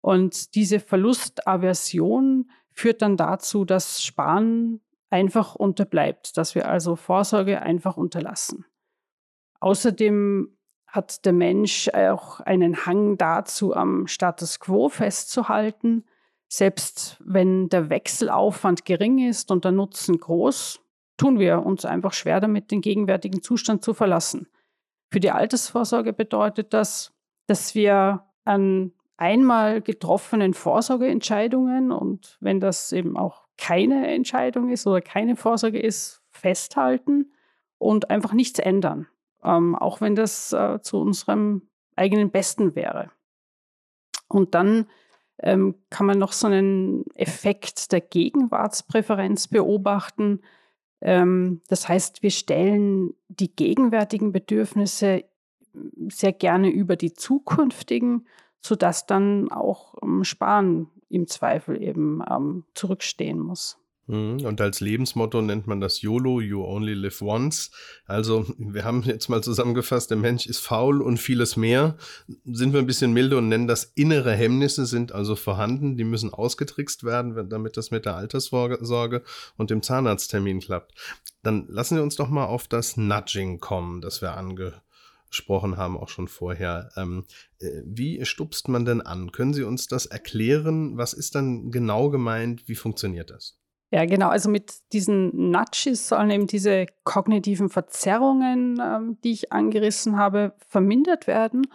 Und 0.02 0.56
diese 0.56 0.80
Verlustaversion 0.80 2.50
führt 2.72 3.02
dann 3.02 3.18
dazu, 3.18 3.66
dass 3.66 4.04
Sparen 4.04 4.82
einfach 5.10 5.56
unterbleibt, 5.56 6.38
dass 6.38 6.56
wir 6.56 6.68
also 6.68 6.96
Vorsorge 6.96 7.62
einfach 7.62 7.98
unterlassen. 7.98 8.66
Außerdem 9.60 10.58
hat 10.88 11.26
der 11.26 11.34
Mensch 11.34 11.90
auch 11.90 12.40
einen 12.42 12.86
Hang 12.86 13.18
dazu, 13.18 13.76
am 13.76 14.08
Status 14.08 14.60
quo 14.60 14.90
festzuhalten. 14.90 16.06
Selbst 16.48 17.22
wenn 17.26 17.68
der 17.70 17.90
Wechselaufwand 17.90 18.86
gering 18.86 19.20
ist 19.28 19.52
und 19.52 19.66
der 19.66 19.74
Nutzen 19.74 20.18
groß, 20.18 20.80
tun 21.18 21.40
wir 21.40 21.66
uns 21.66 21.84
einfach 21.84 22.14
schwer 22.14 22.40
damit, 22.40 22.72
den 22.72 22.82
gegenwärtigen 22.82 23.42
Zustand 23.42 23.84
zu 23.84 23.94
verlassen. 23.94 24.48
Für 25.10 25.20
die 25.20 25.32
Altersvorsorge 25.32 26.14
bedeutet 26.14 26.74
das, 26.74 27.14
dass 27.48 27.76
wir 27.76 28.26
an 28.44 28.92
einmal 29.18 29.82
getroffenen 29.82 30.54
Vorsorgeentscheidungen 30.54 31.92
und 31.92 32.38
wenn 32.40 32.60
das 32.60 32.92
eben 32.92 33.18
auch 33.18 33.48
keine 33.58 34.08
Entscheidung 34.08 34.70
ist 34.70 34.86
oder 34.86 35.02
keine 35.02 35.36
Vorsorge 35.36 35.80
ist, 35.80 36.22
festhalten 36.30 37.32
und 37.80 38.10
einfach 38.10 38.34
nichts 38.34 38.60
ändern, 38.60 39.08
ähm, 39.44 39.76
auch 39.76 40.02
wenn 40.02 40.16
das 40.16 40.54
äh, 40.54 40.80
zu 40.82 41.00
unserem 41.00 41.64
eigenen 41.96 42.30
Besten 42.30 42.76
wäre. 42.76 43.10
Und 44.28 44.54
dann 44.54 44.86
ähm, 45.40 45.76
kann 45.90 46.06
man 46.06 46.20
noch 46.20 46.32
so 46.32 46.48
einen 46.48 47.06
Effekt 47.16 47.92
der 47.92 48.02
Gegenwartspräferenz 48.02 49.48
beobachten. 49.48 50.42
Ähm, 51.02 51.62
das 51.68 51.88
heißt, 51.88 52.24
wir 52.24 52.32
stellen 52.32 53.14
die 53.28 53.56
gegenwärtigen 53.56 54.32
Bedürfnisse 54.32 55.26
sehr 56.10 56.34
gerne 56.34 56.70
über 56.70 56.96
die 56.96 57.14
zukünftigen, 57.14 58.28
sodass 58.62 59.06
dann 59.06 59.52
auch 59.52 59.96
ähm, 60.02 60.24
Sparen 60.24 60.90
im 61.10 61.28
Zweifel 61.28 61.82
eben 61.82 62.22
ähm, 62.30 62.66
zurückstehen 62.74 63.40
muss. 63.40 63.78
Mhm, 64.08 64.46
und 64.46 64.62
als 64.62 64.80
Lebensmotto 64.80 65.42
nennt 65.42 65.68
man 65.68 65.82
das 65.82 66.02
YOLO, 66.02 66.40
You 66.40 66.64
Only 66.64 66.94
Live 66.94 67.22
Once. 67.22 67.72
Also, 68.06 68.46
wir 68.58 68.86
haben 68.86 69.04
jetzt 69.04 69.28
mal 69.28 69.44
zusammengefasst, 69.44 70.10
der 70.10 70.18
Mensch 70.18 70.46
ist 70.48 70.60
faul 70.60 71.02
und 71.02 71.18
vieles 71.18 71.58
mehr. 71.58 71.98
Sind 72.46 72.72
wir 72.72 72.80
ein 72.80 72.88
bisschen 72.88 73.12
milde 73.12 73.38
und 73.38 73.50
nennen 73.50 73.68
das 73.68 73.84
innere 73.96 74.34
Hemmnisse 74.34 74.86
sind 74.86 75.12
also 75.12 75.36
vorhanden. 75.36 75.98
Die 75.98 76.06
müssen 76.06 76.34
ausgetrickst 76.34 77.04
werden, 77.04 77.50
damit 77.50 77.76
das 77.76 77.92
mit 77.92 78.06
der 78.06 78.16
Alterssorge 78.16 79.24
und 79.58 79.70
dem 79.70 79.82
Zahnarzttermin 79.82 80.62
klappt. 80.62 80.94
Dann 81.44 81.68
lassen 81.68 81.98
wir 81.98 82.04
uns 82.04 82.16
doch 82.16 82.30
mal 82.30 82.46
auf 82.46 82.68
das 82.68 82.96
Nudging 82.96 83.60
kommen, 83.60 84.00
das 84.00 84.22
wir 84.22 84.38
angesprochen 84.38 85.76
haben, 85.76 85.98
auch 85.98 86.10
schon 86.10 86.30
vorher. 86.30 86.92
Ähm, 86.96 87.26
äh, 87.60 87.82
wie 87.86 88.24
stupst 88.26 88.70
man 88.70 88.86
denn 88.86 89.02
an? 89.02 89.34
Können 89.34 89.54
Sie 89.54 89.64
uns 89.64 89.88
das 89.88 90.06
erklären? 90.06 90.98
Was 90.98 91.12
ist 91.12 91.36
dann 91.36 91.72
genau 91.72 92.10
gemeint? 92.10 92.70
Wie 92.70 92.76
funktioniert 92.76 93.32
das? 93.32 93.58
Ja, 93.90 94.06
genau. 94.06 94.30
Also 94.30 94.50
mit 94.50 94.74
diesen 94.92 95.50
Nudges 95.52 96.10
sollen 96.10 96.30
eben 96.30 96.48
diese 96.48 96.88
kognitiven 97.04 97.70
Verzerrungen, 97.70 98.82
ähm, 98.84 99.18
die 99.24 99.32
ich 99.32 99.54
angerissen 99.54 100.18
habe, 100.18 100.54
vermindert 100.68 101.26
werden. 101.28 101.68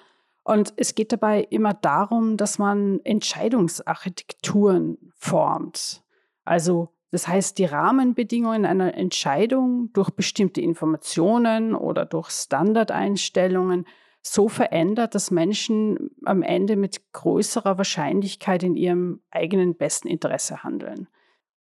Und 0.44 0.74
es 0.76 0.94
geht 0.94 1.12
dabei 1.12 1.42
immer 1.42 1.72
darum, 1.72 2.36
dass 2.36 2.58
man 2.58 3.00
Entscheidungsarchitekturen 3.04 4.98
formt. 5.14 6.02
Also 6.44 6.90
das 7.12 7.28
heißt, 7.28 7.58
die 7.58 7.66
Rahmenbedingungen 7.66 8.64
einer 8.64 8.94
Entscheidung 8.94 9.90
durch 9.92 10.10
bestimmte 10.10 10.62
Informationen 10.62 11.74
oder 11.74 12.06
durch 12.06 12.30
Standardeinstellungen 12.30 13.86
so 14.22 14.48
verändert, 14.48 15.14
dass 15.14 15.30
Menschen 15.30 16.10
am 16.24 16.42
Ende 16.42 16.76
mit 16.76 17.12
größerer 17.12 17.76
Wahrscheinlichkeit 17.76 18.62
in 18.62 18.76
ihrem 18.76 19.20
eigenen 19.30 19.76
besten 19.76 20.08
Interesse 20.08 20.62
handeln. 20.62 21.06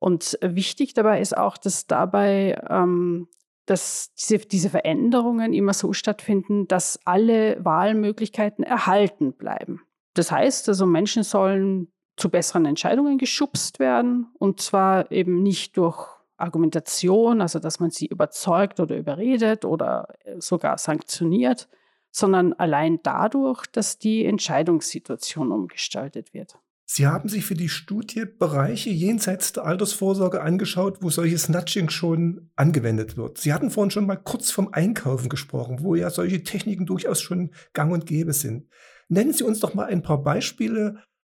Und 0.00 0.36
wichtig 0.42 0.94
dabei 0.94 1.20
ist 1.20 1.36
auch, 1.36 1.56
dass 1.56 1.86
dabei 1.86 2.60
ähm, 2.68 3.28
dass 3.70 4.12
diese, 4.14 4.38
diese 4.38 4.68
Veränderungen 4.68 5.52
immer 5.52 5.74
so 5.74 5.92
stattfinden, 5.92 6.66
dass 6.66 6.98
alle 7.04 7.64
Wahlmöglichkeiten 7.64 8.64
erhalten 8.64 9.32
bleiben. 9.32 9.82
Das 10.14 10.32
heißt 10.32 10.68
also, 10.68 10.86
Menschen 10.86 11.22
sollen 11.22 11.92
zu 12.16 12.30
besseren 12.30 12.66
Entscheidungen 12.66 13.16
geschubst 13.16 13.78
werden 13.78 14.26
und 14.40 14.60
zwar 14.60 15.12
eben 15.12 15.44
nicht 15.44 15.76
durch 15.76 16.08
Argumentation, 16.36 17.40
also 17.40 17.60
dass 17.60 17.78
man 17.78 17.90
sie 17.90 18.06
überzeugt 18.06 18.80
oder 18.80 18.96
überredet 18.96 19.64
oder 19.64 20.08
äh, 20.24 20.40
sogar 20.40 20.76
sanktioniert, 20.76 21.68
sondern 22.10 22.54
allein 22.54 22.98
dadurch, 23.04 23.66
dass 23.66 23.98
die 23.98 24.24
Entscheidungssituation 24.24 25.52
umgestaltet 25.52 26.34
wird. 26.34 26.58
Sie 26.92 27.06
haben 27.06 27.28
sich 27.28 27.46
für 27.46 27.54
die 27.54 27.68
Studie 27.68 28.24
Bereiche 28.24 28.90
jenseits 28.90 29.52
der 29.52 29.64
Altersvorsorge 29.64 30.42
angeschaut, 30.42 30.98
wo 31.02 31.08
solches 31.08 31.48
Nudging 31.48 31.88
schon 31.88 32.50
angewendet 32.56 33.16
wird. 33.16 33.38
Sie 33.38 33.52
hatten 33.52 33.70
vorhin 33.70 33.92
schon 33.92 34.06
mal 34.06 34.16
kurz 34.16 34.50
vom 34.50 34.72
Einkaufen 34.72 35.28
gesprochen, 35.28 35.84
wo 35.84 35.94
ja 35.94 36.10
solche 36.10 36.42
Techniken 36.42 36.86
durchaus 36.86 37.20
schon 37.20 37.52
gang 37.74 37.92
und 37.92 38.06
gäbe 38.06 38.32
sind. 38.32 38.66
Nennen 39.08 39.32
Sie 39.32 39.44
uns 39.44 39.60
doch 39.60 39.72
mal 39.72 39.84
ein 39.84 40.02
paar 40.02 40.20
Beispiele, 40.20 40.96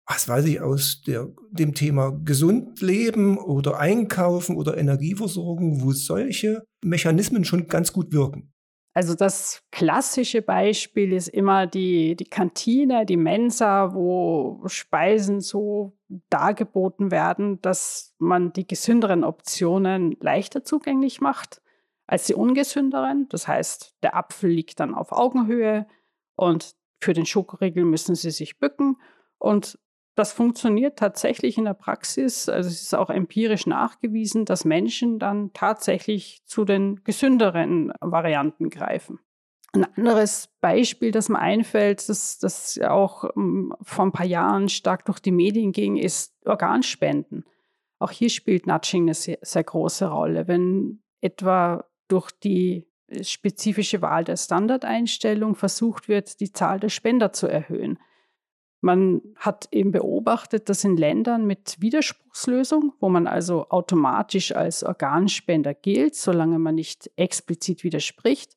was 0.06 0.28
weiß 0.28 0.44
ich, 0.44 0.60
aus 0.60 1.02
der, 1.04 1.26
dem 1.50 1.74
Thema 1.74 2.12
gesund 2.24 2.80
leben 2.80 3.36
oder 3.36 3.80
einkaufen 3.80 4.54
oder 4.54 4.76
Energieversorgung, 4.76 5.82
wo 5.82 5.90
solche 5.90 6.62
Mechanismen 6.84 7.44
schon 7.44 7.66
ganz 7.66 7.92
gut 7.92 8.12
wirken. 8.12 8.52
Also 8.92 9.14
das 9.14 9.62
klassische 9.70 10.42
Beispiel 10.42 11.12
ist 11.12 11.28
immer 11.28 11.66
die, 11.66 12.16
die 12.16 12.24
Kantine, 12.24 13.06
die 13.06 13.16
Mensa, 13.16 13.94
wo 13.94 14.62
Speisen 14.66 15.40
so 15.40 15.96
dargeboten 16.28 17.12
werden, 17.12 17.62
dass 17.62 18.14
man 18.18 18.52
die 18.52 18.66
gesünderen 18.66 19.22
Optionen 19.22 20.16
leichter 20.20 20.64
zugänglich 20.64 21.20
macht 21.20 21.62
als 22.08 22.26
die 22.26 22.34
ungesünderen. 22.34 23.28
Das 23.28 23.46
heißt, 23.46 23.94
der 24.02 24.16
Apfel 24.16 24.50
liegt 24.50 24.80
dann 24.80 24.94
auf 24.96 25.12
Augenhöhe 25.12 25.86
und 26.34 26.74
für 27.00 27.12
den 27.12 27.26
Schokoriegel 27.26 27.84
müssen 27.84 28.16
sie 28.16 28.32
sich 28.32 28.58
bücken. 28.58 28.96
Und 29.38 29.78
das 30.20 30.32
funktioniert 30.32 30.98
tatsächlich 30.98 31.56
in 31.56 31.64
der 31.64 31.72
Praxis. 31.74 32.48
Also 32.50 32.68
es 32.68 32.82
ist 32.82 32.94
auch 32.94 33.08
empirisch 33.08 33.66
nachgewiesen, 33.66 34.44
dass 34.44 34.66
Menschen 34.66 35.18
dann 35.18 35.52
tatsächlich 35.54 36.42
zu 36.44 36.66
den 36.66 37.02
gesünderen 37.04 37.90
Varianten 38.00 38.68
greifen. 38.68 39.18
Ein 39.72 39.86
anderes 39.96 40.50
Beispiel, 40.60 41.10
das 41.10 41.30
mir 41.30 41.38
einfällt, 41.38 42.06
das, 42.08 42.38
das 42.38 42.78
auch 42.82 43.24
um, 43.34 43.74
vor 43.80 44.04
ein 44.04 44.12
paar 44.12 44.26
Jahren 44.26 44.68
stark 44.68 45.06
durch 45.06 45.20
die 45.20 45.32
Medien 45.32 45.72
ging, 45.72 45.96
ist 45.96 46.34
Organspenden. 46.44 47.44
Auch 47.98 48.10
hier 48.10 48.28
spielt 48.28 48.66
Nudging 48.66 49.04
eine 49.04 49.14
sehr, 49.14 49.38
sehr 49.40 49.64
große 49.64 50.06
Rolle. 50.06 50.46
Wenn 50.48 51.02
etwa 51.22 51.86
durch 52.08 52.30
die 52.30 52.88
spezifische 53.22 54.02
Wahl 54.02 54.24
der 54.24 54.36
Standardeinstellung 54.36 55.54
versucht 55.54 56.08
wird, 56.08 56.40
die 56.40 56.52
Zahl 56.52 56.78
der 56.78 56.90
Spender 56.90 57.32
zu 57.32 57.46
erhöhen, 57.46 57.98
man 58.80 59.20
hat 59.36 59.68
eben 59.72 59.92
beobachtet, 59.92 60.68
dass 60.68 60.84
in 60.84 60.96
Ländern 60.96 61.46
mit 61.46 61.76
Widerspruchslösung, 61.80 62.94
wo 62.98 63.08
man 63.08 63.26
also 63.26 63.68
automatisch 63.68 64.54
als 64.54 64.82
Organspender 64.82 65.74
gilt, 65.74 66.14
solange 66.14 66.58
man 66.58 66.76
nicht 66.76 67.10
explizit 67.16 67.84
widerspricht, 67.84 68.56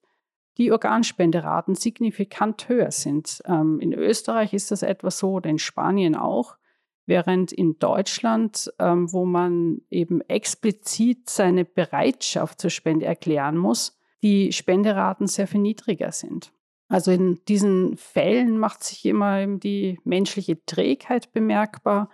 die 0.58 0.72
Organspenderaten 0.72 1.76
signifikant 1.76 2.70
höher 2.70 2.92
sind. 2.92 3.42
Ähm, 3.46 3.80
in 3.80 3.94
Österreich 3.94 4.54
ist 4.54 4.72
das 4.72 4.84
etwa 4.84 5.12
so 5.12 5.34
oder 5.34 5.50
in 5.50 5.60
Spanien 5.60 6.16
auch, 6.16 6.58
während 7.06 7.52
in 7.52 7.80
Deutschland, 7.80 8.72
ähm, 8.80 9.12
wo 9.12 9.26
man 9.26 9.82
eben 9.90 10.22
explizit 10.22 11.30
seine 11.30 11.66
Bereitschaft 11.66 12.62
zur 12.62 12.70
Spende 12.70 13.06
erklären 13.06 13.58
muss, 13.58 14.00
die 14.22 14.54
Spenderaten 14.54 15.28
sehr 15.28 15.48
viel 15.48 15.60
niedriger 15.60 16.12
sind. 16.12 16.54
Also 16.94 17.10
in 17.10 17.44
diesen 17.48 17.98
Fällen 17.98 18.60
macht 18.60 18.84
sich 18.84 19.04
immer 19.04 19.48
die 19.48 20.00
menschliche 20.04 20.64
Trägheit 20.68 21.32
bemerkbar. 21.32 22.12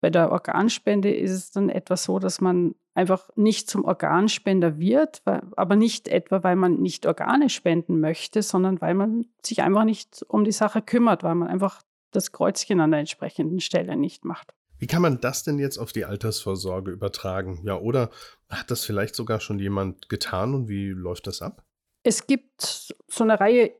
Bei 0.00 0.10
der 0.10 0.32
Organspende 0.32 1.14
ist 1.14 1.30
es 1.30 1.52
dann 1.52 1.68
etwa 1.68 1.96
so, 1.96 2.18
dass 2.18 2.40
man 2.40 2.74
einfach 2.92 3.30
nicht 3.36 3.70
zum 3.70 3.84
Organspender 3.84 4.80
wird, 4.80 5.22
aber 5.24 5.76
nicht 5.76 6.08
etwa, 6.08 6.42
weil 6.42 6.56
man 6.56 6.80
nicht 6.82 7.06
Organe 7.06 7.48
spenden 7.48 8.00
möchte, 8.00 8.42
sondern 8.42 8.80
weil 8.80 8.94
man 8.94 9.26
sich 9.44 9.62
einfach 9.62 9.84
nicht 9.84 10.24
um 10.26 10.42
die 10.42 10.50
Sache 10.50 10.82
kümmert, 10.82 11.22
weil 11.22 11.36
man 11.36 11.46
einfach 11.46 11.82
das 12.10 12.32
Kreuzchen 12.32 12.80
an 12.80 12.90
der 12.90 12.98
entsprechenden 12.98 13.60
Stelle 13.60 13.96
nicht 13.96 14.24
macht. 14.24 14.54
Wie 14.80 14.88
kann 14.88 15.02
man 15.02 15.20
das 15.20 15.44
denn 15.44 15.60
jetzt 15.60 15.78
auf 15.78 15.92
die 15.92 16.04
Altersvorsorge 16.04 16.90
übertragen? 16.90 17.60
Ja, 17.62 17.78
oder 17.78 18.10
hat 18.48 18.72
das 18.72 18.84
vielleicht 18.84 19.14
sogar 19.14 19.38
schon 19.38 19.60
jemand 19.60 20.08
getan 20.08 20.52
und 20.52 20.68
wie 20.68 20.88
läuft 20.88 21.28
das 21.28 21.42
ab? 21.42 21.62
Es 22.02 22.26
gibt 22.26 22.92
so 23.06 23.22
eine 23.22 23.38
Reihe 23.38 23.70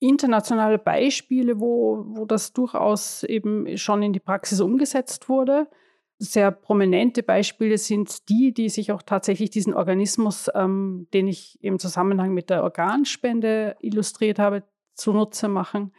internationale 0.00 0.78
Beispiele, 0.78 1.60
wo, 1.60 2.04
wo 2.06 2.24
das 2.24 2.52
durchaus 2.52 3.22
eben 3.22 3.76
schon 3.76 4.02
in 4.02 4.12
die 4.12 4.20
Praxis 4.20 4.60
umgesetzt 4.60 5.28
wurde. 5.28 5.68
Sehr 6.18 6.50
prominente 6.50 7.22
Beispiele 7.22 7.78
sind 7.78 8.28
die, 8.28 8.52
die 8.52 8.68
sich 8.68 8.92
auch 8.92 9.02
tatsächlich 9.02 9.50
diesen 9.50 9.74
Organismus, 9.74 10.50
ähm, 10.54 11.06
den 11.14 11.28
ich 11.28 11.62
im 11.62 11.78
Zusammenhang 11.78 12.32
mit 12.32 12.50
der 12.50 12.62
Organspende 12.62 13.76
illustriert 13.80 14.38
habe, 14.38 14.64
zunutze 14.94 15.48
machen. 15.48 15.92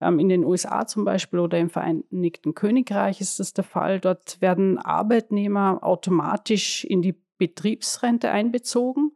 Ähm, 0.00 0.18
in 0.18 0.28
den 0.28 0.44
USA 0.44 0.86
zum 0.86 1.04
Beispiel 1.04 1.38
oder 1.38 1.58
im 1.58 1.70
Vereinigten 1.70 2.54
Königreich 2.54 3.20
ist 3.20 3.40
das 3.40 3.52
der 3.52 3.64
Fall. 3.64 4.00
Dort 4.00 4.40
werden 4.40 4.78
Arbeitnehmer 4.78 5.78
automatisch 5.82 6.84
in 6.84 7.02
die 7.02 7.16
Betriebsrente 7.38 8.30
einbezogen 8.30 9.12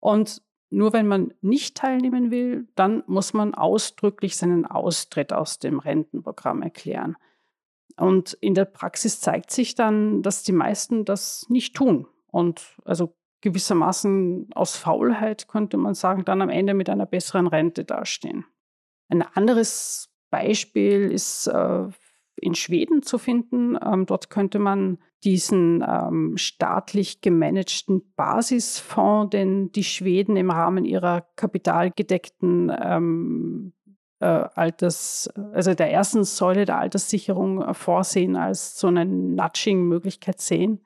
und 0.00 0.42
nur 0.76 0.92
wenn 0.92 1.06
man 1.06 1.32
nicht 1.40 1.74
teilnehmen 1.74 2.30
will, 2.30 2.68
dann 2.74 3.02
muss 3.06 3.32
man 3.32 3.54
ausdrücklich 3.54 4.36
seinen 4.36 4.66
Austritt 4.66 5.32
aus 5.32 5.58
dem 5.58 5.78
Rentenprogramm 5.78 6.60
erklären. 6.60 7.16
Und 7.96 8.34
in 8.34 8.52
der 8.52 8.66
Praxis 8.66 9.18
zeigt 9.18 9.50
sich 9.50 9.74
dann, 9.74 10.20
dass 10.20 10.42
die 10.42 10.52
meisten 10.52 11.06
das 11.06 11.46
nicht 11.48 11.74
tun. 11.74 12.06
Und 12.26 12.76
also 12.84 13.16
gewissermaßen 13.40 14.50
aus 14.54 14.76
Faulheit 14.76 15.48
könnte 15.48 15.78
man 15.78 15.94
sagen, 15.94 16.26
dann 16.26 16.42
am 16.42 16.50
Ende 16.50 16.74
mit 16.74 16.90
einer 16.90 17.06
besseren 17.06 17.46
Rente 17.46 17.86
dastehen. 17.86 18.44
Ein 19.08 19.22
anderes 19.22 20.10
Beispiel 20.28 21.10
ist 21.10 21.46
äh, 21.46 21.88
in 22.40 22.54
Schweden 22.54 23.02
zu 23.02 23.18
finden. 23.18 23.78
Ähm, 23.84 24.06
dort 24.06 24.30
könnte 24.30 24.58
man 24.58 24.98
diesen 25.24 25.84
ähm, 25.86 26.36
staatlich 26.36 27.20
gemanagten 27.20 28.02
Basisfonds, 28.16 29.30
den 29.30 29.72
die 29.72 29.84
Schweden 29.84 30.36
im 30.36 30.50
Rahmen 30.50 30.84
ihrer 30.84 31.26
kapitalgedeckten 31.36 32.72
ähm, 32.80 33.72
äh, 34.20 34.26
Alters, 34.26 35.28
also 35.52 35.74
der 35.74 35.90
ersten 35.90 36.24
Säule 36.24 36.64
der 36.64 36.78
Alterssicherung 36.78 37.74
vorsehen, 37.74 38.36
als 38.36 38.78
so 38.78 38.86
eine 38.88 39.04
Nudging-Möglichkeit 39.04 40.40
sehen. 40.40 40.80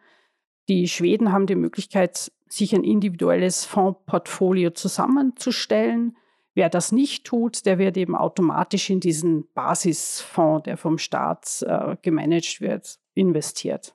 Die 0.68 0.88
Schweden 0.88 1.32
haben 1.32 1.46
die 1.46 1.56
Möglichkeit, 1.56 2.32
sich 2.48 2.74
ein 2.74 2.84
individuelles 2.84 3.64
Fondsportfolio 3.64 4.70
zusammenzustellen. 4.70 6.16
Wer 6.54 6.68
das 6.68 6.92
nicht 6.92 7.24
tut, 7.24 7.64
der 7.64 7.78
wird 7.78 7.96
eben 7.96 8.16
automatisch 8.16 8.90
in 8.90 9.00
diesen 9.00 9.50
Basisfonds, 9.54 10.64
der 10.64 10.76
vom 10.76 10.98
Staat 10.98 11.62
äh, 11.62 11.96
gemanagt 12.02 12.60
wird, 12.60 12.98
investiert. 13.14 13.94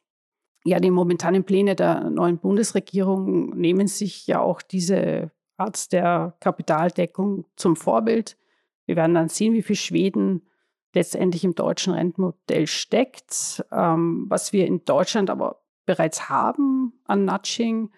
Ja, 0.63 0.79
die 0.79 0.89
momentanen 0.89 1.43
Pläne 1.43 1.75
der 1.75 2.09
neuen 2.09 2.39
Bundesregierung 2.39 3.49
nehmen 3.55 3.87
sich 3.87 4.25
ja 4.25 4.39
auch 4.39 4.61
diese 4.61 5.31
Art 5.57 5.91
der 5.91 6.35
Kapitaldeckung 6.39 7.45
zum 7.55 7.75
Vorbild. 7.75 8.37
Wir 8.85 8.95
werden 8.95 9.13
dann 9.13 9.29
sehen, 9.29 9.53
wie 9.53 9.61
viel 9.61 9.75
Schweden 9.75 10.47
letztendlich 10.93 11.43
im 11.43 11.55
deutschen 11.55 11.93
Rentenmodell 11.93 12.67
steckt. 12.67 13.63
Ähm, 13.71 14.25
was 14.29 14.53
wir 14.53 14.65
in 14.65 14.83
Deutschland 14.85 15.29
aber 15.29 15.61
bereits 15.85 16.29
haben 16.29 16.93
an 17.05 17.25
Nudging, 17.25 17.91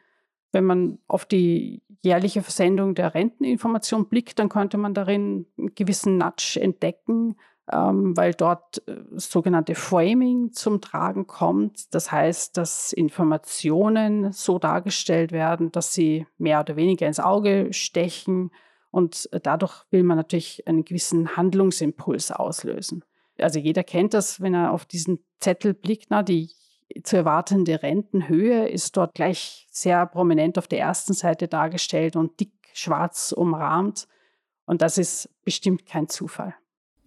wenn 0.58 0.66
man 0.66 0.98
auf 1.08 1.26
die 1.26 1.84
jährliche 2.02 2.42
Versendung 2.42 2.96
der 2.96 3.14
Renteninformation 3.14 4.08
blickt, 4.08 4.40
dann 4.40 4.50
könnte 4.50 4.78
man 4.78 4.96
darin 4.96 5.46
einen 5.56 5.76
gewissen 5.76 6.18
Nudge 6.18 6.60
entdecken, 6.60 7.36
ähm, 7.72 8.18
weil 8.18 8.34
dort 8.34 8.82
äh, 8.88 8.96
sogenannte 9.12 9.76
Framing 9.76 10.52
zum 10.52 10.82
Tragen 10.82 11.28
kommt. 11.28 11.94
Das 11.94 12.12
heißt, 12.12 12.58
dass 12.58 12.92
Informationen 12.92 14.32
so 14.32 14.58
dargestellt 14.58 15.32
werden, 15.32 15.72
dass 15.72 15.94
sie 15.94 16.26
mehr 16.40 16.62
oder 16.62 16.76
weniger 16.76 17.06
ins 17.06 17.20
Auge 17.20 17.68
stechen 17.72 18.52
und 18.90 19.30
dadurch 19.44 19.84
will 19.92 20.02
man 20.02 20.18
natürlich 20.18 20.66
einen 20.68 20.84
gewissen 20.84 21.38
Handlungsimpuls 21.38 22.32
auslösen. 22.32 23.04
Also 23.38 23.60
jeder 23.60 23.84
kennt 23.84 24.16
das, 24.16 24.42
wenn 24.42 24.56
er 24.56 24.72
auf 24.72 24.86
diesen 24.86 25.20
Zettel 25.40 25.76
blickt, 25.76 26.08
na, 26.10 26.24
die 26.24 26.50
zu 27.04 27.18
erwartende 27.18 27.82
Rentenhöhe 27.84 28.68
ist 28.68 28.96
dort 28.98 29.14
gleich 29.14 29.68
sehr 29.72 30.06
prominent 30.06 30.58
auf 30.58 30.68
der 30.68 30.80
ersten 30.80 31.14
Seite 31.14 31.48
dargestellt 31.48 32.16
und 32.16 32.40
dick 32.40 32.54
schwarz 32.74 33.32
umrahmt. 33.32 34.08
Und 34.66 34.82
das 34.82 34.98
ist 34.98 35.30
bestimmt 35.44 35.86
kein 35.86 36.10
Zufall. 36.10 36.56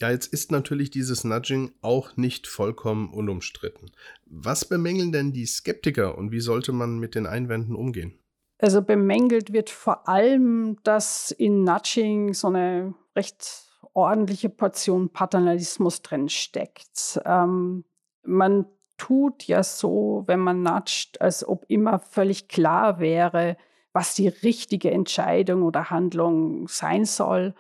Ja, 0.01 0.11
jetzt 0.11 0.33
ist 0.33 0.51
natürlich 0.51 0.91
dieses 0.91 1.25
Nudging 1.25 1.73
auch 1.83 2.17
nicht 2.17 2.47
vollkommen 2.47 3.13
unumstritten. 3.13 3.91
Was 4.25 4.65
bemängeln 4.65 5.13
denn 5.13 5.33
die 5.33 5.45
Skeptiker 5.45 6.17
und 6.17 6.33
wie 6.33 6.41
sollte 6.41 6.73
man 6.73 6.99
mit 6.99 7.15
den 7.15 7.27
Einwänden 7.27 7.77
umgehen? 7.77 8.19
Also 8.59 8.83
bemängelt 8.83 9.53
wird 9.53 9.69
vor 9.69 10.09
allem, 10.09 10.79
dass 10.85 11.31
in 11.31 11.65
Nudging 11.65 12.33
so 12.33 12.49
eine 12.49 12.95
recht 13.15 13.67
ordentliche 13.93 14.49
Portion 14.49 15.11
Paternalismus 15.11 16.03
drin 16.03 16.29
steckt. 16.29 17.21
Ähm, 17.25 17.85
man 18.23 18.67
tut 19.01 19.47
ja 19.47 19.63
so, 19.63 20.25
wenn 20.27 20.41
man 20.41 20.63
nudgt, 20.63 21.21
als 21.21 21.47
ob 21.47 21.65
immer 21.69 22.01
völlig 22.01 22.49
klar 22.49 23.01
wäre, 23.01 23.57
was 23.95 24.15
die 24.15 24.29
richtige 24.29 24.91
Entscheidung 24.91 25.63
oder 25.63 25.89
Handlung 25.89 26.69
sein 26.69 27.07
soll 27.07 27.55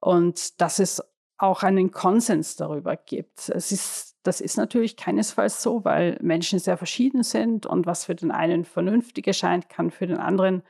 und 0.00 0.60
dass 0.60 0.80
es 0.80 1.00
auch 1.38 1.62
einen 1.62 1.92
Konsens 1.92 2.56
darüber 2.56 2.96
gibt. 2.96 3.48
Es 3.50 3.70
ist 3.70 4.10
das 4.22 4.40
ist 4.40 4.56
natürlich 4.56 4.96
keinesfalls 4.96 5.62
so, 5.62 5.84
weil 5.84 6.18
Menschen 6.20 6.58
sehr 6.58 6.76
verschieden 6.76 7.22
sind 7.22 7.64
und 7.64 7.86
was 7.86 8.04
für 8.04 8.14
den 8.14 8.30
einen 8.30 8.64
vernünftig 8.64 9.26
erscheint, 9.26 9.68
kann 9.68 9.90
für 9.90 10.06
den 10.06 10.18
anderen 10.18 10.62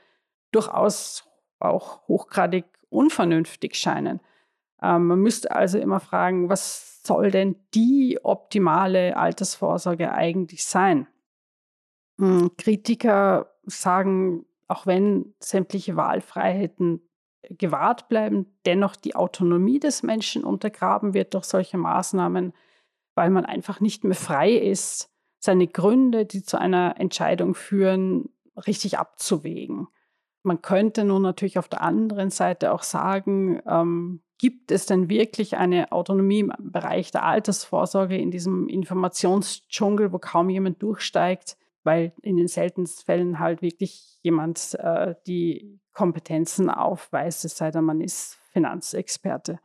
durchaus 0.51 1.25
auch 1.59 2.07
hochgradig 2.07 2.65
unvernünftig 2.89 3.75
scheinen. 3.75 4.21
Ähm, 4.81 5.07
man 5.07 5.19
müsste 5.19 5.51
also 5.51 5.79
immer 5.79 5.99
fragen, 5.99 6.47
was 6.47 6.90
soll 7.05 7.31
denn 7.31 7.55
die 7.73 8.19
optimale 8.23 9.17
Altersvorsorge 9.17 10.11
eigentlich 10.13 10.65
sein? 10.65 11.07
Hm, 12.19 12.51
Kritiker 12.57 13.51
sagen, 13.63 14.45
auch 14.67 14.85
wenn 14.85 15.33
sämtliche 15.39 15.95
Wahlfreiheiten 15.95 17.01
gewahrt 17.49 18.07
bleiben, 18.07 18.45
dennoch 18.65 18.95
die 18.95 19.15
Autonomie 19.15 19.79
des 19.79 20.03
Menschen 20.03 20.43
untergraben 20.43 21.13
wird 21.13 21.33
durch 21.33 21.45
solche 21.45 21.77
Maßnahmen 21.77 22.53
weil 23.15 23.29
man 23.29 23.45
einfach 23.45 23.79
nicht 23.79 24.03
mehr 24.03 24.15
frei 24.15 24.53
ist, 24.53 25.09
seine 25.39 25.67
Gründe, 25.67 26.25
die 26.25 26.43
zu 26.43 26.59
einer 26.59 26.99
Entscheidung 26.99 27.55
führen, 27.55 28.29
richtig 28.67 28.99
abzuwägen. 28.99 29.87
Man 30.43 30.61
könnte 30.61 31.03
nun 31.03 31.21
natürlich 31.21 31.59
auf 31.59 31.67
der 31.67 31.81
anderen 31.81 32.29
Seite 32.29 32.71
auch 32.71 32.83
sagen, 32.83 33.61
ähm, 33.67 34.21
gibt 34.41 34.71
es 34.71 34.87
denn 34.87 35.07
wirklich 35.07 35.55
eine 35.55 35.91
Autonomie 35.91 36.39
im 36.39 36.51
Bereich 36.57 37.11
der 37.11 37.23
Altersvorsorge 37.23 38.17
in 38.17 38.31
diesem 38.31 38.67
Informationsdschungel, 38.67 40.11
wo 40.11 40.17
kaum 40.17 40.49
jemand 40.49 40.81
durchsteigt, 40.81 41.57
weil 41.83 42.11
in 42.23 42.37
den 42.37 42.47
seltensten 42.47 43.05
Fällen 43.05 43.37
halt 43.37 43.61
wirklich 43.61 44.17
jemand 44.23 44.75
äh, 44.79 45.13
die 45.27 45.79
Kompetenzen 45.93 46.71
aufweist, 46.71 47.45
es 47.45 47.55
sei 47.55 47.69
denn, 47.69 47.83
man 47.83 48.01
ist 48.01 48.39
Finanzexperte. 48.51 49.59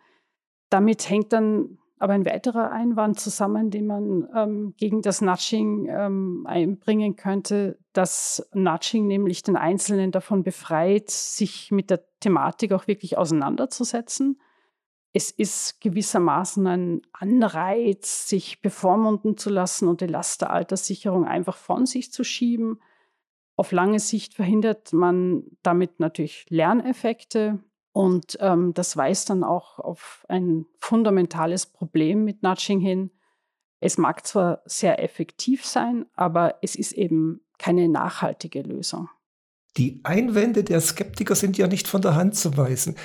Damit 0.68 1.08
hängt 1.08 1.32
dann 1.32 1.78
aber 1.98 2.12
ein 2.12 2.26
weiterer 2.26 2.70
Einwand 2.70 3.18
zusammen, 3.18 3.70
den 3.70 3.86
man 3.86 4.28
ähm, 4.36 4.74
gegen 4.76 5.00
das 5.00 5.22
Nudging 5.22 5.88
ähm, 5.88 6.44
einbringen 6.46 7.16
könnte, 7.16 7.78
dass 7.94 8.46
Nudging 8.52 9.06
nämlich 9.06 9.42
den 9.42 9.56
Einzelnen 9.56 10.12
davon 10.12 10.42
befreit, 10.42 11.08
sich 11.08 11.70
mit 11.70 11.88
der 11.88 12.04
Thematik 12.20 12.72
auch 12.72 12.86
wirklich 12.86 13.16
auseinanderzusetzen. 13.16 14.38
Es 15.16 15.30
ist 15.30 15.80
gewissermaßen 15.80 16.66
ein 16.66 17.02
Anreiz, 17.14 18.28
sich 18.28 18.60
bevormunden 18.60 19.38
zu 19.38 19.48
lassen 19.48 19.88
und 19.88 20.02
die 20.02 20.06
Last 20.06 20.42
der 20.42 20.50
Alterssicherung 20.50 21.24
einfach 21.24 21.56
von 21.56 21.86
sich 21.86 22.12
zu 22.12 22.22
schieben. 22.22 22.80
Auf 23.56 23.72
lange 23.72 23.98
Sicht 23.98 24.34
verhindert 24.34 24.92
man 24.92 25.44
damit 25.62 26.00
natürlich 26.00 26.44
Lerneffekte, 26.50 27.60
und 27.96 28.36
ähm, 28.42 28.74
das 28.74 28.94
weist 28.98 29.30
dann 29.30 29.42
auch 29.42 29.78
auf 29.78 30.26
ein 30.28 30.66
fundamentales 30.78 31.64
Problem 31.64 32.26
mit 32.26 32.42
Nudging 32.42 32.78
hin. 32.78 33.10
Es 33.80 33.96
mag 33.96 34.26
zwar 34.26 34.60
sehr 34.66 35.02
effektiv 35.02 35.64
sein, 35.64 36.04
aber 36.12 36.56
es 36.60 36.76
ist 36.76 36.92
eben 36.92 37.40
keine 37.56 37.88
nachhaltige 37.88 38.60
Lösung. 38.60 39.08
Die 39.78 40.00
Einwände 40.04 40.62
der 40.62 40.82
Skeptiker 40.82 41.34
sind 41.34 41.56
ja 41.56 41.68
nicht 41.68 41.88
von 41.88 42.02
der 42.02 42.16
Hand 42.16 42.34
zu 42.34 42.58
weisen. 42.58 42.96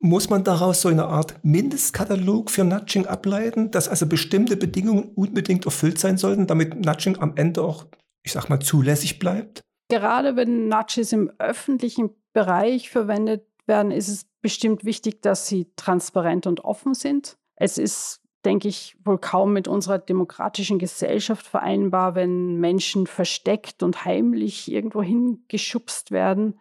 Muss 0.00 0.30
man 0.30 0.44
daraus 0.44 0.80
so 0.80 0.88
eine 0.88 1.06
Art 1.06 1.34
Mindestkatalog 1.42 2.50
für 2.50 2.62
Nudging 2.62 3.06
ableiten, 3.06 3.72
dass 3.72 3.88
also 3.88 4.06
bestimmte 4.06 4.56
Bedingungen 4.56 5.10
unbedingt 5.14 5.64
erfüllt 5.64 5.98
sein 5.98 6.18
sollten, 6.18 6.46
damit 6.46 6.84
Nudging 6.84 7.18
am 7.18 7.36
Ende 7.36 7.62
auch, 7.62 7.86
ich 8.22 8.32
sag 8.32 8.48
mal, 8.48 8.60
zulässig 8.60 9.18
bleibt? 9.18 9.60
Gerade 9.88 10.36
wenn 10.36 10.68
Nudges 10.68 11.12
im 11.12 11.32
öffentlichen 11.38 12.10
Bereich 12.32 12.90
verwendet 12.90 13.44
werden, 13.66 13.90
ist 13.90 14.08
es 14.08 14.26
bestimmt 14.40 14.84
wichtig, 14.84 15.22
dass 15.22 15.48
sie 15.48 15.66
transparent 15.74 16.46
und 16.46 16.64
offen 16.64 16.94
sind. 16.94 17.36
Es 17.56 17.76
ist, 17.76 18.20
denke 18.44 18.68
ich, 18.68 18.96
wohl 19.04 19.18
kaum 19.18 19.52
mit 19.52 19.66
unserer 19.66 19.98
demokratischen 19.98 20.78
Gesellschaft 20.78 21.46
vereinbar, 21.46 22.14
wenn 22.14 22.56
Menschen 22.60 23.06
versteckt 23.08 23.82
und 23.82 24.04
heimlich 24.04 24.70
irgendwo 24.70 25.02
hingeschubst 25.02 26.12
werden. 26.12 26.58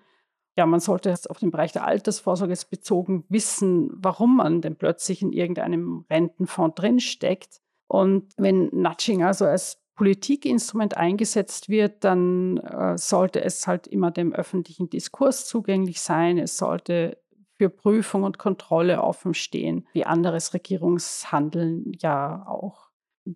Ja, 0.57 0.65
man 0.65 0.79
sollte 0.79 1.09
jetzt 1.09 1.29
auf 1.29 1.37
den 1.37 1.51
Bereich 1.51 1.71
der 1.71 1.85
Altersvorsorge 1.85 2.57
bezogen 2.69 3.23
wissen, 3.29 3.91
warum 3.93 4.37
man 4.37 4.61
denn 4.61 4.75
plötzlich 4.75 5.21
in 5.21 5.31
irgendeinem 5.31 6.05
Rentenfonds 6.09 6.75
drinsteckt. 6.75 7.61
Und 7.87 8.33
wenn 8.37 8.69
Nudging 8.73 9.23
also 9.23 9.45
als 9.45 9.83
Politikinstrument 9.95 10.97
eingesetzt 10.97 11.69
wird, 11.69 12.03
dann 12.03 12.57
äh, 12.57 12.97
sollte 12.97 13.43
es 13.43 13.67
halt 13.67 13.87
immer 13.87 14.11
dem 14.11 14.33
öffentlichen 14.33 14.89
Diskurs 14.89 15.45
zugänglich 15.45 16.01
sein. 16.01 16.37
Es 16.37 16.57
sollte 16.57 17.17
für 17.57 17.69
Prüfung 17.69 18.23
und 18.23 18.37
Kontrolle 18.37 19.01
offen 19.03 19.33
stehen, 19.33 19.87
wie 19.93 20.05
anderes 20.05 20.53
Regierungshandeln 20.53 21.93
ja 21.99 22.45
auch. 22.47 22.89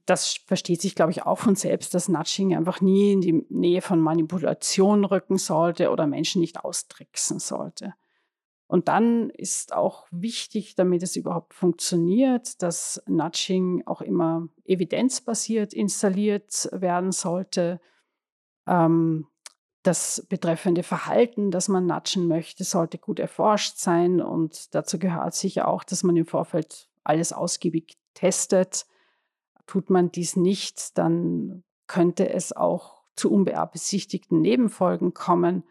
Das 0.06 0.36
versteht 0.45 0.82
sich, 0.82 0.95
glaube 0.95 1.12
ich, 1.12 1.23
auch 1.23 1.39
von 1.39 1.56
selbst, 1.56 1.93
dass 1.93 2.08
Nudging 2.08 2.56
einfach 2.56 2.82
nie 2.82 3.13
in 3.13 3.21
die 3.21 3.45
Nähe 3.49 3.82
von 3.82 3.99
Manipulation 3.99 5.04
rücken 5.06 5.38
sollte 5.38 5.91
oder 5.91 6.08
Menschen 6.08 6.39
nicht 6.41 6.63
austricksen 6.63 7.39
sollte. 7.39 7.93
Und 8.67 8.88
dann 8.88 9.30
ist 9.32 9.73
auch 9.73 10.08
wichtig, 10.12 10.75
damit 10.75 11.04
es 11.04 11.17
überhaupt 11.17 11.54
funktioniert, 11.54 12.62
dass 12.62 13.04
Nudging 13.06 13.84
auch 13.86 14.01
immer 14.01 14.47
evidenzbasiert 14.63 15.73
installiert 15.73 16.69
werden 16.71 17.12
sollte. 17.12 17.82
Ähm, 18.67 19.27
das 19.84 20.25
betreffende 20.30 20.84
Verhalten, 20.84 21.51
das 21.51 21.67
man 21.67 21.86
nudgen 21.86 22.27
möchte, 22.27 22.63
sollte 22.63 22.97
gut 22.97 23.19
erforscht 23.19 23.77
sein. 23.77 24.21
Und 24.21 24.73
dazu 24.75 24.99
gehört 24.99 25.34
sicher 25.34 25.67
auch, 25.67 25.84
dass 25.84 26.04
man 26.04 26.15
im 26.15 26.25
Vorfeld 26.25 26.88
alles 27.04 27.34
ausgiebig 27.34 27.97
testet. 28.13 28.86
Tut 29.71 29.89
man 29.89 30.12
dies 30.12 30.36
nicht, 30.36 30.97
dann 30.97 31.63
könnte 31.88 32.27
es 32.27 32.51
auch 32.51 33.03
zu 33.15 33.31
unbeabsichtigten 33.31 34.41
Nebenfolgen 34.41 35.13
kommen. 35.13 35.63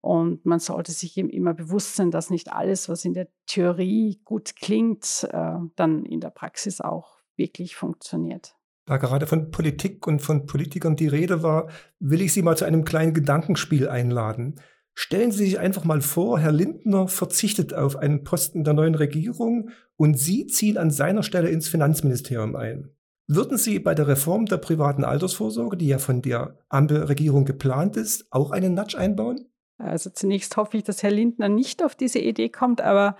Und 0.00 0.44
man 0.44 0.58
sollte 0.58 0.90
sich 0.90 1.16
eben 1.16 1.30
immer 1.30 1.54
bewusst 1.54 1.94
sein, 1.94 2.10
dass 2.10 2.30
nicht 2.30 2.50
alles, 2.50 2.88
was 2.88 3.04
in 3.04 3.14
der 3.14 3.28
Theorie 3.46 4.20
gut 4.24 4.56
klingt, 4.56 5.28
äh, 5.30 5.54
dann 5.76 6.04
in 6.04 6.18
der 6.18 6.30
Praxis 6.30 6.80
auch 6.80 7.20
wirklich 7.36 7.76
funktioniert. 7.76 8.56
Da 8.86 8.96
gerade 8.96 9.28
von 9.28 9.52
Politik 9.52 10.08
und 10.08 10.20
von 10.20 10.46
Politikern 10.46 10.96
die 10.96 11.06
Rede 11.06 11.40
war, 11.40 11.68
will 12.00 12.22
ich 12.22 12.32
Sie 12.32 12.42
mal 12.42 12.56
zu 12.56 12.64
einem 12.64 12.84
kleinen 12.84 13.14
Gedankenspiel 13.14 13.88
einladen. 13.88 14.60
Stellen 14.94 15.30
Sie 15.30 15.44
sich 15.44 15.60
einfach 15.60 15.84
mal 15.84 16.00
vor, 16.00 16.40
Herr 16.40 16.50
Lindner 16.50 17.06
verzichtet 17.06 17.72
auf 17.72 17.94
einen 17.94 18.24
Posten 18.24 18.64
der 18.64 18.74
neuen 18.74 18.96
Regierung 18.96 19.70
und 19.94 20.18
Sie 20.18 20.48
ziehen 20.48 20.76
an 20.76 20.90
seiner 20.90 21.22
Stelle 21.22 21.50
ins 21.50 21.68
Finanzministerium 21.68 22.56
ein. 22.56 22.97
Würden 23.30 23.58
Sie 23.58 23.78
bei 23.78 23.94
der 23.94 24.08
Reform 24.08 24.46
der 24.46 24.56
privaten 24.56 25.04
Altersvorsorge, 25.04 25.76
die 25.76 25.88
ja 25.88 25.98
von 25.98 26.22
der 26.22 26.58
Ampelregierung 26.70 27.44
geplant 27.44 27.96
ist, 27.96 28.26
auch 28.30 28.50
einen 28.50 28.72
Nudge 28.72 28.96
einbauen? 28.96 29.46
Also 29.76 30.08
zunächst 30.08 30.56
hoffe 30.56 30.78
ich, 30.78 30.84
dass 30.84 31.02
Herr 31.02 31.10
Lindner 31.10 31.50
nicht 31.50 31.84
auf 31.84 31.94
diese 31.94 32.18
Idee 32.18 32.48
kommt, 32.48 32.80
aber 32.80 33.16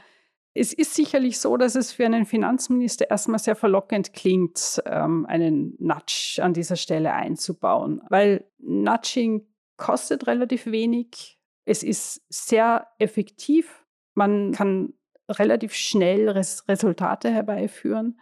es 0.54 0.72
ist 0.72 0.94
sicherlich 0.94 1.38
so, 1.38 1.58
dass 1.58 1.74
es 1.74 1.92
für 1.92 2.06
einen 2.06 2.24
Finanzminister 2.24 3.10
erstmal 3.10 3.38
sehr 3.38 3.54
verlockend 3.54 4.14
klingt, 4.14 4.82
ähm, 4.86 5.26
einen 5.26 5.76
Nudge 5.78 6.40
an 6.42 6.54
dieser 6.54 6.76
Stelle 6.76 7.12
einzubauen, 7.12 8.00
weil 8.08 8.44
Nudging 8.58 9.46
kostet 9.76 10.26
relativ 10.26 10.66
wenig. 10.66 11.38
Es 11.66 11.82
ist 11.82 12.22
sehr 12.30 12.88
effektiv. 12.98 13.84
Man 14.14 14.52
kann 14.52 14.94
relativ 15.28 15.74
schnell 15.74 16.30
Res 16.30 16.66
Resultate 16.66 17.30
herbeiführen. 17.30 18.18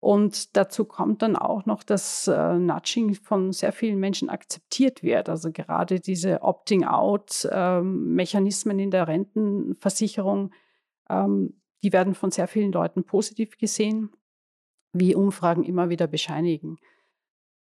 Und 0.00 0.56
dazu 0.56 0.84
kommt 0.84 1.22
dann 1.22 1.36
auch 1.36 1.64
noch, 1.66 1.82
dass 1.82 2.28
äh, 2.28 2.54
Nudging 2.54 3.14
von 3.14 3.52
sehr 3.52 3.72
vielen 3.72 3.98
Menschen 3.98 4.28
akzeptiert 4.28 5.02
wird. 5.02 5.30
Also 5.30 5.50
gerade 5.52 6.00
diese 6.00 6.42
Opting-out-Mechanismen 6.42 8.78
ähm, 8.78 8.84
in 8.84 8.90
der 8.90 9.08
Rentenversicherung, 9.08 10.52
ähm, 11.08 11.62
die 11.82 11.92
werden 11.92 12.14
von 12.14 12.30
sehr 12.30 12.46
vielen 12.46 12.72
Leuten 12.72 13.04
positiv 13.04 13.56
gesehen, 13.58 14.10
wie 14.92 15.14
Umfragen 15.14 15.64
immer 15.64 15.88
wieder 15.88 16.06
bescheinigen. 16.06 16.76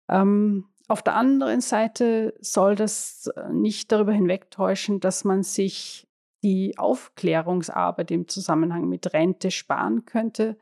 Ähm, 0.07 0.65
auf 0.87 1.01
der 1.01 1.15
anderen 1.15 1.61
Seite 1.61 2.35
soll 2.39 2.75
das 2.75 3.25
äh, 3.35 3.51
nicht 3.51 3.91
darüber 3.91 4.13
hinwegtäuschen, 4.13 4.99
dass 4.99 5.23
man 5.23 5.41
sich 5.43 6.07
die 6.43 6.77
Aufklärungsarbeit 6.77 8.11
im 8.11 8.27
Zusammenhang 8.27 8.87
mit 8.87 9.13
Rente 9.13 9.49
sparen 9.51 10.05
könnte 10.05 10.57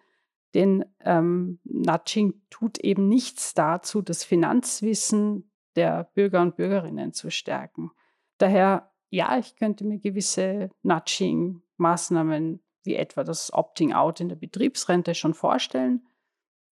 denn 0.53 0.85
ähm, 1.01 1.59
Nudging 1.63 2.41
tut 2.49 2.77
eben 2.79 3.07
nichts 3.07 3.53
dazu, 3.53 4.01
das 4.01 4.23
Finanzwissen 4.23 5.51
der 5.75 6.05
Bürger 6.13 6.41
und 6.41 6.55
Bürgerinnen 6.55 7.13
zu 7.13 7.29
stärken. 7.29 7.91
Daher, 8.37 8.91
ja, 9.09 9.37
ich 9.37 9.55
könnte 9.55 9.85
mir 9.85 9.99
gewisse 9.99 10.69
Nudging-Maßnahmen 10.83 12.61
wie 12.83 12.95
etwa 12.95 13.23
das 13.23 13.53
Opting-out 13.53 14.21
in 14.21 14.29
der 14.29 14.37
Betriebsrente 14.37 15.13
schon 15.13 15.33
vorstellen. 15.33 16.07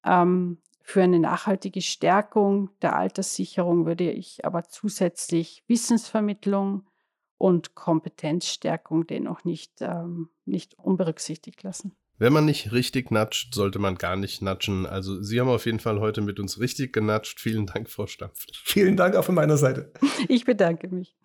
Ähm, 0.05 0.59
für 0.83 1.03
eine 1.03 1.19
nachhaltige 1.19 1.81
Stärkung 1.81 2.71
der 2.83 2.97
Alterssicherung 2.97 3.87
würde 3.87 4.11
ich 4.11 4.45
aber 4.45 4.65
zusätzlich 4.65 5.65
Wissensvermittlung 5.69 6.89
und 7.39 7.75
Kompetenzstärkung 7.75 9.07
dennoch 9.07 9.45
nicht, 9.45 9.81
ähm, 9.81 10.29
nicht 10.45 10.79
unberücksichtigt 10.79 11.63
lassen. 11.63 11.97
Wenn 12.23 12.33
man 12.33 12.45
nicht 12.45 12.71
richtig 12.71 13.11
natscht, 13.11 13.53
sollte 13.53 13.81
man 13.81 13.97
gar 13.97 14.15
nicht 14.15 14.43
natschen. 14.43 14.87
Also 14.87 15.21
Sie 15.25 15.41
haben 15.41 15.49
auf 15.49 15.67
jeden 15.67 15.81
Fall 15.81 15.99
heute 15.99 16.21
mit 16.21 16.39
uns 16.39 16.61
richtig 16.61 16.93
genatscht. 16.93 17.41
Vielen 17.41 17.67
Dank, 17.67 17.91
Frau 17.91 18.07
Stampf. 18.07 18.47
Vielen 18.63 18.97
Dank 18.97 19.17
auch 19.17 19.25
von 19.25 19.35
meiner 19.35 19.57
Seite. 19.57 19.91
Ich 20.29 20.45
bedanke 20.45 20.87
mich. 20.87 21.17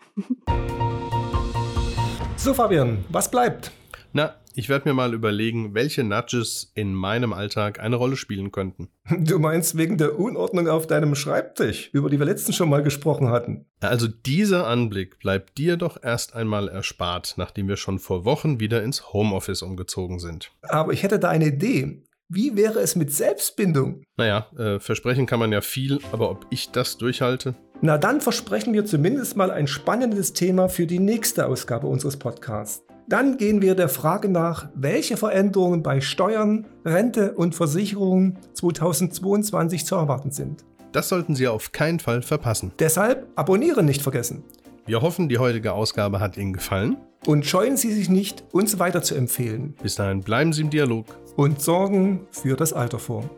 So, 2.36 2.52
Fabian, 2.52 3.06
was 3.10 3.30
bleibt? 3.30 3.70
Na, 4.14 4.36
ich 4.54 4.70
werde 4.70 4.90
mir 4.90 4.96
mal 4.96 5.14
überlegen, 5.14 5.76
welche 5.76 6.04
Nudges 6.04 6.72
in 6.74 6.94
meinem 6.94 7.32
Alltag 7.32 7.80
eine 7.80 7.96
Rolle 7.96 8.16
spielen 8.16 8.52
könnten. 8.52 8.90
Du 9.20 9.38
meinst 9.38 9.78
wegen 9.78 9.98
der 9.98 10.20
Unordnung 10.20 10.68
auf 10.68 10.88
deinem 10.88 11.14
Schreibtisch, 11.14 11.92
über 11.94 12.10
die 12.10 12.18
wir 12.18 12.26
letztens 12.26 12.56
schon 12.56 12.70
mal 12.70 12.82
gesprochen 12.82 13.30
hatten. 13.30 13.66
Also 13.80 14.08
dieser 14.08 14.66
Anblick 14.66 15.20
bleibt 15.20 15.58
dir 15.58 15.78
doch 15.78 16.02
erst 16.02 16.36
einmal 16.36 16.68
erspart, 16.68 17.36
nachdem 17.38 17.68
wir 17.68 17.78
schon 17.78 18.00
vor 18.00 18.26
Wochen 18.26 18.60
wieder 18.60 18.82
ins 18.82 19.14
Homeoffice 19.14 19.62
umgezogen 19.62 20.20
sind. 20.20 20.52
Aber 20.64 20.92
ich 20.92 21.04
hätte 21.04 21.20
da 21.20 21.30
eine 21.30 21.48
Idee. 21.48 22.02
Wie 22.30 22.58
wäre 22.58 22.80
es 22.80 22.96
mit 22.96 23.14
Selbstbindung? 23.14 24.04
Naja, 24.18 24.48
äh, 24.58 24.80
versprechen 24.80 25.28
kann 25.28 25.40
man 25.40 25.52
ja 25.52 25.62
viel, 25.62 26.00
aber 26.12 26.30
ob 26.30 26.48
ich 26.50 26.72
das 26.72 26.98
durchhalte? 26.98 27.56
Na 27.82 27.98
dann 28.00 28.22
versprechen 28.22 28.74
wir 28.74 28.86
zumindest 28.86 29.38
mal 29.38 29.52
ein 29.52 29.68
spannendes 29.68 30.34
Thema 30.34 30.68
für 30.68 30.88
die 30.88 31.00
nächste 31.00 31.46
Ausgabe 31.46 31.86
unseres 31.88 32.18
Podcasts. 32.18 32.87
Dann 33.10 33.38
gehen 33.38 33.62
wir 33.62 33.74
der 33.74 33.88
Frage 33.88 34.28
nach, 34.28 34.68
welche 34.76 35.16
Veränderungen 35.16 35.82
bei 35.82 36.02
Steuern, 36.02 36.68
Rente 36.84 37.32
und 37.34 37.56
Versicherungen 37.56 38.38
2022 38.54 39.86
zu 39.86 39.96
erwarten 39.96 40.32
sind. 40.32 40.66
Das 40.92 41.08
sollten 41.08 41.34
Sie 41.34 41.48
auf 41.48 41.72
keinen 41.72 42.00
Fall 42.00 42.22
verpassen. 42.22 42.74
Deshalb 42.80 43.28
abonnieren 43.36 43.86
nicht 43.86 44.02
vergessen. 44.02 44.44
Wir 44.86 45.02
hoffen, 45.02 45.30
die 45.30 45.38
heutige 45.38 45.72
Ausgabe 45.72 46.20
hat 46.20 46.36
Ihnen 46.36 46.52
gefallen. 46.52 46.98
Und 47.26 47.46
scheuen 47.46 47.78
Sie 47.78 47.94
sich 47.94 48.10
nicht, 48.10 48.44
uns 48.52 48.78
weiter 48.78 49.02
zu 49.02 49.16
empfehlen. 49.16 49.76
Bis 49.82 49.96
dahin 49.96 50.22
bleiben 50.22 50.52
Sie 50.52 50.64
im 50.64 50.70
Dialog. 50.70 51.06
Und 51.38 51.62
sorgen 51.62 52.28
für 52.32 52.58
das 52.58 52.74
Alter 52.74 53.00
vor. 53.00 53.30